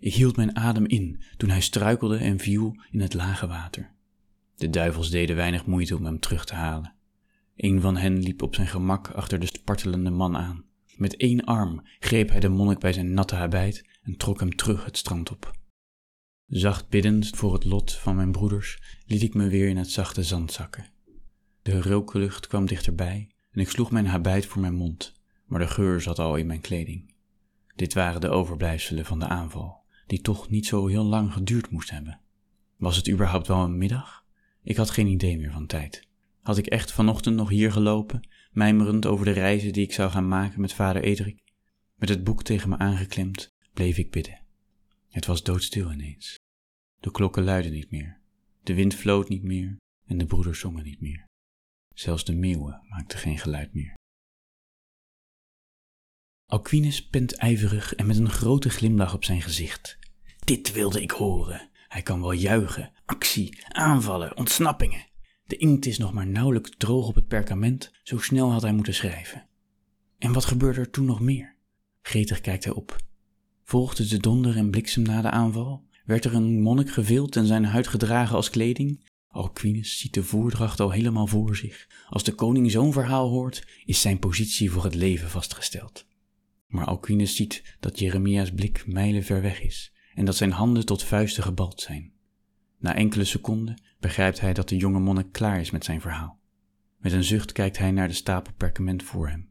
Ik 0.00 0.14
hield 0.14 0.36
mijn 0.36 0.56
adem 0.56 0.86
in 0.86 1.22
toen 1.36 1.50
hij 1.50 1.60
struikelde 1.60 2.16
en 2.16 2.38
viel 2.38 2.76
in 2.90 3.00
het 3.00 3.14
lage 3.14 3.46
water. 3.46 3.94
De 4.56 4.70
duivels 4.70 5.10
deden 5.10 5.36
weinig 5.36 5.66
moeite 5.66 5.96
om 5.96 6.04
hem 6.04 6.20
terug 6.20 6.44
te 6.44 6.54
halen. 6.54 6.94
Een 7.56 7.80
van 7.80 7.96
hen 7.96 8.18
liep 8.18 8.42
op 8.42 8.54
zijn 8.54 8.66
gemak 8.66 9.10
achter 9.10 9.38
de 9.38 9.46
spartelende 9.46 10.10
man 10.10 10.36
aan. 10.36 10.65
Met 10.96 11.16
één 11.16 11.44
arm 11.44 11.82
greep 11.98 12.30
hij 12.30 12.40
de 12.40 12.48
monnik 12.48 12.78
bij 12.78 12.92
zijn 12.92 13.14
natte 13.14 13.34
habit 13.34 13.88
en 14.02 14.16
trok 14.16 14.40
hem 14.40 14.56
terug 14.56 14.84
het 14.84 14.96
strand 14.96 15.30
op. 15.30 15.50
Zacht 16.46 16.88
biddend 16.88 17.28
voor 17.28 17.52
het 17.52 17.64
lot 17.64 17.92
van 17.92 18.16
mijn 18.16 18.32
broeders 18.32 18.78
liet 19.06 19.22
ik 19.22 19.34
me 19.34 19.48
weer 19.48 19.68
in 19.68 19.76
het 19.76 19.90
zachte 19.90 20.22
zand 20.22 20.52
zakken. 20.52 20.86
De 21.62 21.82
rooklucht 21.82 22.46
kwam 22.46 22.66
dichterbij 22.66 23.30
en 23.50 23.60
ik 23.60 23.68
sloeg 23.68 23.90
mijn 23.90 24.06
habit 24.06 24.46
voor 24.46 24.60
mijn 24.60 24.74
mond, 24.74 25.14
maar 25.46 25.60
de 25.60 25.66
geur 25.66 26.00
zat 26.00 26.18
al 26.18 26.36
in 26.36 26.46
mijn 26.46 26.60
kleding. 26.60 27.14
Dit 27.74 27.94
waren 27.94 28.20
de 28.20 28.28
overblijfselen 28.28 29.04
van 29.04 29.18
de 29.18 29.26
aanval, 29.26 29.84
die 30.06 30.20
toch 30.20 30.48
niet 30.48 30.66
zo 30.66 30.86
heel 30.86 31.04
lang 31.04 31.32
geduurd 31.32 31.70
moest 31.70 31.90
hebben. 31.90 32.20
Was 32.76 32.96
het 32.96 33.10
überhaupt 33.10 33.46
wel 33.46 33.64
een 33.64 33.78
middag? 33.78 34.24
Ik 34.62 34.76
had 34.76 34.90
geen 34.90 35.06
idee 35.06 35.38
meer 35.38 35.52
van 35.52 35.66
tijd. 35.66 36.08
Had 36.42 36.58
ik 36.58 36.66
echt 36.66 36.92
vanochtend 36.92 37.36
nog 37.36 37.48
hier 37.48 37.72
gelopen, 37.72 38.28
mijmerend 38.56 39.06
over 39.06 39.24
de 39.24 39.30
reizen 39.30 39.72
die 39.72 39.84
ik 39.84 39.92
zou 39.92 40.10
gaan 40.10 40.28
maken 40.28 40.60
met 40.60 40.72
vader 40.72 41.02
Edrik? 41.02 41.38
Met 41.94 42.08
het 42.08 42.24
boek 42.24 42.42
tegen 42.42 42.68
me 42.68 42.78
aangeklemd, 42.78 43.48
bleef 43.72 43.98
ik 43.98 44.10
bidden. 44.10 44.40
Het 45.08 45.26
was 45.26 45.42
doodstil 45.42 45.92
ineens. 45.92 46.38
De 47.00 47.10
klokken 47.10 47.44
luidden 47.44 47.72
niet 47.72 47.90
meer, 47.90 48.20
de 48.62 48.74
wind 48.74 48.94
floot 48.94 49.28
niet 49.28 49.42
meer 49.42 49.76
en 50.06 50.18
de 50.18 50.26
broeders 50.26 50.60
zongen 50.60 50.84
niet 50.84 51.00
meer. 51.00 51.24
Zelfs 51.94 52.24
de 52.24 52.34
meeuwen 52.34 52.82
maakten 52.88 53.18
geen 53.18 53.38
geluid 53.38 53.74
meer. 53.74 53.94
Alquinus 56.46 57.06
pent 57.06 57.34
ijverig 57.34 57.94
en 57.94 58.06
met 58.06 58.18
een 58.18 58.30
grote 58.30 58.70
glimlach 58.70 59.14
op 59.14 59.24
zijn 59.24 59.42
gezicht. 59.42 59.98
Dit 60.44 60.72
wilde 60.72 61.02
ik 61.02 61.10
horen. 61.10 61.70
Hij 61.88 62.02
kan 62.02 62.20
wel 62.20 62.32
juichen, 62.32 62.92
actie, 63.04 63.64
aanvallen, 63.68 64.36
ontsnappingen. 64.36 65.05
De 65.46 65.56
inkt 65.56 65.86
is 65.86 65.98
nog 65.98 66.12
maar 66.12 66.26
nauwelijks 66.26 66.70
droog 66.76 67.08
op 67.08 67.14
het 67.14 67.26
perkament, 67.26 67.92
zo 68.02 68.18
snel 68.18 68.52
had 68.52 68.62
hij 68.62 68.72
moeten 68.72 68.94
schrijven. 68.94 69.46
En 70.18 70.32
wat 70.32 70.44
gebeurde 70.44 70.80
er 70.80 70.90
toen 70.90 71.04
nog 71.04 71.20
meer? 71.20 71.56
Gretig 72.02 72.40
kijkt 72.40 72.64
hij 72.64 72.72
op. 72.72 72.96
Volgde 73.64 74.06
de 74.06 74.18
donder 74.18 74.56
en 74.56 74.70
bliksem 74.70 75.02
na 75.02 75.22
de 75.22 75.30
aanval? 75.30 75.84
Werd 76.04 76.24
er 76.24 76.34
een 76.34 76.60
monnik 76.60 76.90
gevild 76.90 77.36
en 77.36 77.46
zijn 77.46 77.64
huid 77.64 77.86
gedragen 77.86 78.36
als 78.36 78.50
kleding? 78.50 79.04
Alquinus 79.28 79.98
ziet 79.98 80.14
de 80.14 80.22
voordracht 80.22 80.80
al 80.80 80.90
helemaal 80.90 81.26
voor 81.26 81.56
zich. 81.56 81.86
Als 82.08 82.24
de 82.24 82.32
koning 82.32 82.70
zo'n 82.70 82.92
verhaal 82.92 83.28
hoort, 83.28 83.66
is 83.84 84.00
zijn 84.00 84.18
positie 84.18 84.70
voor 84.70 84.84
het 84.84 84.94
leven 84.94 85.30
vastgesteld. 85.30 86.06
Maar 86.66 86.84
Alquinus 86.84 87.36
ziet 87.36 87.76
dat 87.80 87.98
Jeremia's 87.98 88.50
blik 88.50 88.86
mijlen 88.86 89.24
ver 89.24 89.42
weg 89.42 89.62
is 89.62 89.92
en 90.14 90.24
dat 90.24 90.36
zijn 90.36 90.50
handen 90.50 90.86
tot 90.86 91.02
vuisten 91.02 91.42
gebald 91.42 91.80
zijn. 91.80 92.12
Na 92.86 92.94
enkele 92.94 93.24
seconden 93.24 93.82
begrijpt 94.00 94.40
hij 94.40 94.52
dat 94.52 94.68
de 94.68 94.76
jonge 94.76 94.98
monnik 94.98 95.32
klaar 95.32 95.60
is 95.60 95.70
met 95.70 95.84
zijn 95.84 96.00
verhaal. 96.00 96.38
Met 96.98 97.12
een 97.12 97.24
zucht 97.24 97.52
kijkt 97.52 97.78
hij 97.78 97.90
naar 97.90 98.08
de 98.08 98.14
stapel 98.14 98.52
perkament 98.56 99.02
voor 99.02 99.28
hem. 99.28 99.48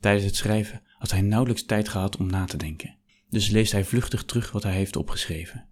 Tijdens 0.00 0.24
het 0.24 0.36
schrijven 0.36 0.82
had 0.98 1.10
hij 1.10 1.20
nauwelijks 1.20 1.64
tijd 1.64 1.88
gehad 1.88 2.16
om 2.16 2.26
na 2.26 2.44
te 2.44 2.56
denken, 2.56 2.96
dus 3.28 3.48
leest 3.48 3.72
hij 3.72 3.84
vluchtig 3.84 4.24
terug 4.24 4.52
wat 4.52 4.62
hij 4.62 4.72
heeft 4.72 4.96
opgeschreven. 4.96 5.66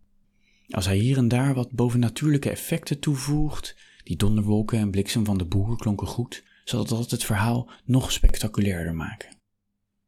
Als 0.68 0.87
hij 0.87 0.96
hier 0.96 1.16
en 1.16 1.29
daar 1.29 1.55
wat 1.55 1.70
bovennatuurlijke 1.70 2.51
effecten 2.51 2.98
toevoegt, 2.98 3.77
die 4.03 4.16
donderwolken 4.16 4.79
en 4.79 4.90
bliksem 4.90 5.24
van 5.24 5.38
de 5.38 5.46
boer 5.46 5.77
klonken 5.77 6.07
goed, 6.07 6.44
zal 6.64 6.85
dat 6.85 7.11
het 7.11 7.24
verhaal 7.24 7.70
nog 7.85 8.12
spectaculairder 8.12 8.94
maken. 8.94 9.37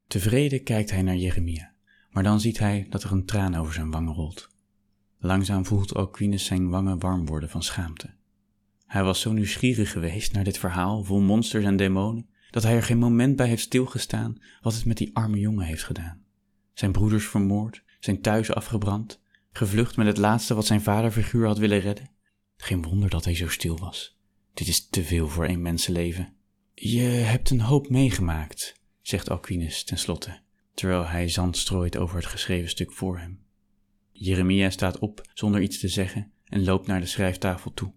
Tevreden 0.07 0.63
kijkt 0.63 0.91
hij 0.91 1.03
naar 1.03 1.17
Jeremia, 1.17 1.73
maar 2.11 2.23
dan 2.23 2.41
ziet 2.41 2.59
hij 2.59 2.87
dat 2.91 3.03
er 3.03 3.13
een 3.13 3.27
traan 3.27 3.55
over 3.55 3.73
zijn 3.73 3.91
wangen 3.91 4.15
rolt. 4.15 4.49
Langzaam 5.23 5.67
voelt 5.67 5.95
Alquinus 5.95 6.45
zijn 6.45 6.69
wangen 6.69 6.99
warm 6.99 7.27
worden 7.27 7.49
van 7.49 7.63
schaamte. 7.63 8.11
Hij 8.87 9.05
was 9.05 9.21
zo 9.21 9.33
nieuwsgierig 9.33 9.93
geweest 9.93 10.33
naar 10.33 10.45
dit 10.45 10.59
verhaal 10.59 11.05
vol 11.05 11.21
monsters 11.21 11.65
en 11.65 11.77
demonen, 11.77 12.29
dat 12.51 12.63
hij 12.63 12.77
er 12.77 12.83
geen 12.83 12.99
moment 12.99 13.37
bij 13.37 13.49
heeft 13.49 13.63
stilgestaan 13.63 14.43
wat 14.61 14.75
het 14.75 14.85
met 14.85 14.97
die 14.97 15.17
arme 15.17 15.39
jongen 15.39 15.67
heeft 15.67 15.85
gedaan. 15.85 16.23
Zijn 16.73 16.93
broeders 16.93 17.27
vermoord, 17.27 17.83
zijn 17.99 18.21
thuis 18.21 18.53
afgebrand, 18.53 19.21
gevlucht 19.53 19.97
met 19.97 20.07
het 20.07 20.17
laatste 20.17 20.55
wat 20.55 20.67
zijn 20.67 20.81
vaderfiguur 20.81 21.47
had 21.47 21.59
willen 21.59 21.81
redden. 21.81 22.11
Geen 22.57 22.83
wonder 22.83 23.11
dat 23.11 23.25
hij 23.25 23.35
zo 23.35 23.49
stil 23.49 23.79
was. 23.79 24.19
Dit 24.55 24.69
is 24.69 24.89
te 24.89 25.05
veel 25.05 25.29
voor 25.29 25.45
één 25.45 25.63
mensenleven. 25.63 26.33
Je 26.75 27.01
hebt 27.03 27.51
een 27.51 27.61
hoop 27.61 27.89
meegemaakt, 27.89 28.75
zegt 29.03 29.31
Alquinus 29.31 29.85
tenslotte, 29.85 30.41
terwijl 30.75 31.07
hij 31.07 31.29
zand 31.29 31.57
strooit 31.57 31.97
over 31.97 32.17
het 32.17 32.27
geschreven 32.27 32.69
stuk 32.69 32.93
voor 32.93 33.19
hem. 33.19 33.41
Jeremia 34.23 34.71
staat 34.71 34.99
op 34.99 35.29
zonder 35.35 35.61
iets 35.61 35.79
te 35.79 35.89
zeggen 35.89 36.33
en 36.45 36.65
loopt 36.65 36.87
naar 36.87 37.01
de 37.01 37.07
schrijftafel 37.07 37.75
toe. 37.75 37.93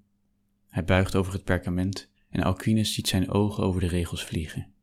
Hij 0.68 0.84
buigt 0.84 1.16
over 1.16 1.34
het 1.34 1.44
perkament 1.44 2.10
en 2.30 2.44
Alquinus 2.44 2.94
ziet 2.94 3.08
zijn 3.08 3.30
ogen 3.30 3.64
over 3.64 3.82
de 3.82 3.88
regels 3.88 4.24
vliegen. 4.24 4.74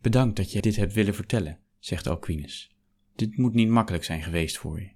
Bedankt 0.00 0.36
dat 0.36 0.52
je 0.52 0.60
dit 0.60 0.76
hebt 0.76 0.92
willen 0.92 1.14
vertellen, 1.14 1.58
zegt 1.78 2.06
Alquinus. 2.06 2.70
Dit 3.16 3.36
moet 3.36 3.54
niet 3.54 3.68
makkelijk 3.68 4.04
zijn 4.04 4.22
geweest 4.22 4.58
voor 4.58 4.80
je. 4.80 4.90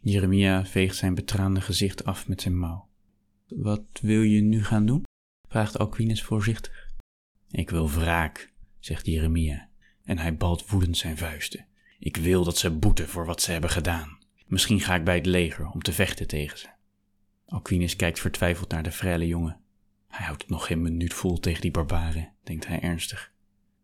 Jeremia 0.00 0.66
veegt 0.66 0.96
zijn 0.96 1.14
betraande 1.14 1.60
gezicht 1.60 2.04
af 2.04 2.28
met 2.28 2.40
zijn 2.40 2.58
mouw. 2.58 2.88
Wat 3.48 3.84
wil 4.00 4.22
je 4.22 4.40
nu 4.40 4.64
gaan 4.64 4.86
doen? 4.86 5.04
vraagt 5.48 5.78
Alquinus 5.78 6.22
voorzichtig. 6.22 6.90
Ik 7.50 7.70
wil 7.70 7.90
wraak, 7.90 8.52
zegt 8.78 9.06
Jeremia, 9.06 9.68
en 10.04 10.18
hij 10.18 10.36
balt 10.36 10.70
woedend 10.70 10.96
zijn 10.96 11.16
vuisten. 11.16 11.66
Ik 11.98 12.16
wil 12.16 12.44
dat 12.44 12.58
ze 12.58 12.70
boeten 12.70 13.08
voor 13.08 13.26
wat 13.26 13.42
ze 13.42 13.52
hebben 13.52 13.70
gedaan. 13.70 14.20
Misschien 14.52 14.80
ga 14.80 14.94
ik 14.94 15.04
bij 15.04 15.14
het 15.14 15.26
leger 15.26 15.70
om 15.70 15.82
te 15.82 15.92
vechten 15.92 16.26
tegen 16.26 16.58
ze. 16.58 16.68
Alquinus 17.46 17.96
kijkt 17.96 18.20
vertwijfeld 18.20 18.70
naar 18.70 18.82
de 18.82 18.90
frele 18.90 19.26
jongen. 19.26 19.60
Hij 20.08 20.26
houdt 20.26 20.42
het 20.42 20.50
nog 20.50 20.66
geen 20.66 20.82
minuut 20.82 21.14
vol 21.14 21.38
tegen 21.38 21.60
die 21.60 21.70
barbaren, 21.70 22.32
denkt 22.42 22.66
hij 22.66 22.80
ernstig. 22.80 23.32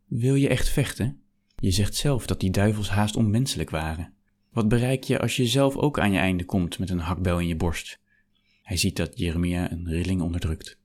Wil 0.06 0.34
je 0.34 0.48
echt 0.48 0.68
vechten? 0.68 1.20
Je 1.56 1.70
zegt 1.70 1.94
zelf 1.94 2.26
dat 2.26 2.40
die 2.40 2.50
duivels 2.50 2.90
haast 2.90 3.16
onmenselijk 3.16 3.70
waren. 3.70 4.14
Wat 4.50 4.68
bereik 4.68 5.04
je 5.04 5.20
als 5.20 5.36
je 5.36 5.46
zelf 5.46 5.76
ook 5.76 5.98
aan 5.98 6.12
je 6.12 6.18
einde 6.18 6.44
komt 6.44 6.78
met 6.78 6.90
een 6.90 6.98
hakbel 6.98 7.38
in 7.38 7.46
je 7.46 7.56
borst? 7.56 8.00
Hij 8.62 8.76
ziet 8.76 8.96
dat 8.96 9.18
Jeremia 9.18 9.72
een 9.72 9.88
rilling 9.88 10.20
onderdrukt. 10.20 10.78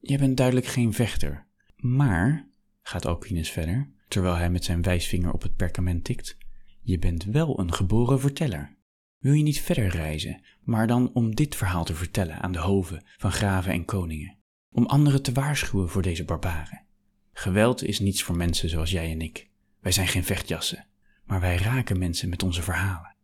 Je 0.00 0.18
bent 0.18 0.36
duidelijk 0.36 0.66
geen 0.66 0.92
vechter. 0.92 1.46
Maar, 1.76 2.48
gaat 2.82 3.06
Alquinus 3.06 3.50
verder, 3.50 3.90
terwijl 4.08 4.34
hij 4.34 4.50
met 4.50 4.64
zijn 4.64 4.82
wijsvinger 4.82 5.32
op 5.32 5.42
het 5.42 5.56
perkament 5.56 6.04
tikt, 6.04 6.36
je 6.82 6.98
bent 6.98 7.24
wel 7.24 7.60
een 7.60 7.72
geboren 7.72 8.20
verteller. 8.20 8.78
Wil 9.20 9.32
je 9.32 9.42
niet 9.42 9.60
verder 9.60 9.88
reizen, 9.88 10.42
maar 10.62 10.86
dan 10.86 11.10
om 11.12 11.34
dit 11.34 11.56
verhaal 11.56 11.84
te 11.84 11.94
vertellen 11.94 12.40
aan 12.40 12.52
de 12.52 12.58
hoven 12.58 13.04
van 13.16 13.32
graven 13.32 13.72
en 13.72 13.84
koningen, 13.84 14.36
om 14.70 14.86
anderen 14.86 15.22
te 15.22 15.32
waarschuwen 15.32 15.88
voor 15.88 16.02
deze 16.02 16.24
barbaren? 16.24 16.84
Geweld 17.32 17.82
is 17.82 17.98
niets 17.98 18.22
voor 18.22 18.36
mensen 18.36 18.68
zoals 18.68 18.90
jij 18.90 19.10
en 19.10 19.20
ik. 19.20 19.48
Wij 19.80 19.92
zijn 19.92 20.08
geen 20.08 20.24
vechtjassen, 20.24 20.86
maar 21.24 21.40
wij 21.40 21.56
raken 21.56 21.98
mensen 21.98 22.28
met 22.28 22.42
onze 22.42 22.62
verhalen. 22.62 23.16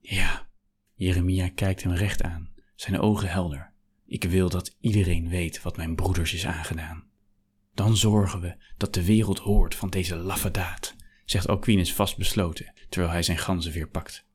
Ja, 0.00 0.46
Jeremia 0.94 1.48
kijkt 1.48 1.82
hem 1.82 1.92
recht 1.92 2.22
aan, 2.22 2.52
zijn 2.74 3.00
ogen 3.00 3.28
helder. 3.28 3.72
Ik 4.06 4.24
wil 4.24 4.48
dat 4.48 4.76
iedereen 4.80 5.28
weet 5.28 5.62
wat 5.62 5.76
mijn 5.76 5.94
broeders 5.94 6.34
is 6.34 6.46
aangedaan. 6.46 7.04
Dan 7.74 7.96
zorgen 7.96 8.40
we 8.40 8.56
dat 8.76 8.94
de 8.94 9.04
wereld 9.04 9.38
hoort 9.38 9.74
van 9.74 9.90
deze 9.90 10.16
laffe 10.16 10.50
daad, 10.50 10.96
zegt 11.24 11.48
Alquinus 11.48 11.94
vastbesloten, 11.94 12.72
terwijl 12.88 13.12
hij 13.12 13.22
zijn 13.22 13.38
ganzen 13.38 13.72
weer 13.72 13.88
pakt. 13.88 14.26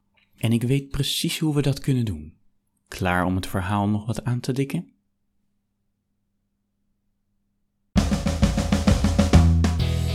En 0.41 0.51
ik 0.51 0.63
weet 0.63 0.89
precies 0.89 1.39
hoe 1.39 1.55
we 1.55 1.61
dat 1.61 1.79
kunnen 1.79 2.05
doen. 2.05 2.33
Klaar 2.87 3.25
om 3.25 3.35
het 3.35 3.47
verhaal 3.47 3.87
nog 3.87 4.05
wat 4.05 4.23
aan 4.23 4.39
te 4.39 4.51
dikken? 4.51 4.91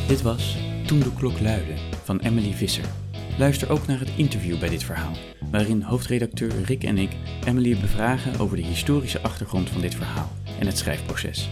Dit 0.09 0.23
was 0.23 0.57
Toen 0.87 1.01
de 1.01 1.13
klok 1.15 1.41
luidde 1.41 1.75
van 2.05 2.19
Emily 2.19 2.53
Visser. 2.53 2.85
Luister 3.39 3.71
ook 3.71 3.87
naar 3.87 3.99
het 3.99 4.13
interview 4.17 4.59
bij 4.59 4.69
dit 4.69 4.85
verhaal, 4.85 5.13
waarin 5.51 5.83
hoofdredacteur 5.83 6.63
Rick 6.63 6.85
en 6.85 6.99
ik 6.99 7.11
Emily 7.45 7.81
bevragen 7.81 8.39
over 8.39 8.57
de 8.57 8.63
historische 8.63 9.23
achtergrond 9.23 9.71
van 9.71 9.81
dit 9.81 9.95
verhaal 9.95 10.31
en 10.59 10.67
het 10.67 10.79
schrijfproces. 10.79 11.51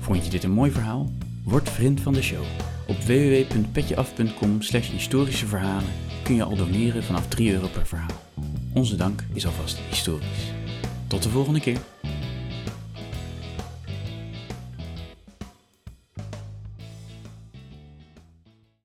Vond 0.00 0.24
je 0.24 0.30
dit 0.30 0.44
een 0.44 0.50
mooi 0.50 0.70
verhaal? 0.70 1.12
Word 1.44 1.68
vriend 1.68 2.00
van 2.00 2.12
de 2.12 2.22
show. 2.22 2.44
Op 2.86 2.96
www.petjeaf.com 2.96 4.62
slash 4.62 4.90
historische 4.90 5.46
verhalen 5.46 6.09
kun 6.30 6.38
je 6.38 6.44
al 6.44 6.56
doneren 6.56 7.04
vanaf 7.04 7.28
3 7.28 7.52
euro 7.52 7.66
per 7.68 7.86
verhaal. 7.86 8.20
Onze 8.74 8.96
dank 8.96 9.24
is 9.32 9.46
alvast 9.46 9.78
historisch. 9.88 10.52
Tot 11.06 11.22
de 11.22 11.28
volgende 11.28 11.60
keer. 11.60 11.78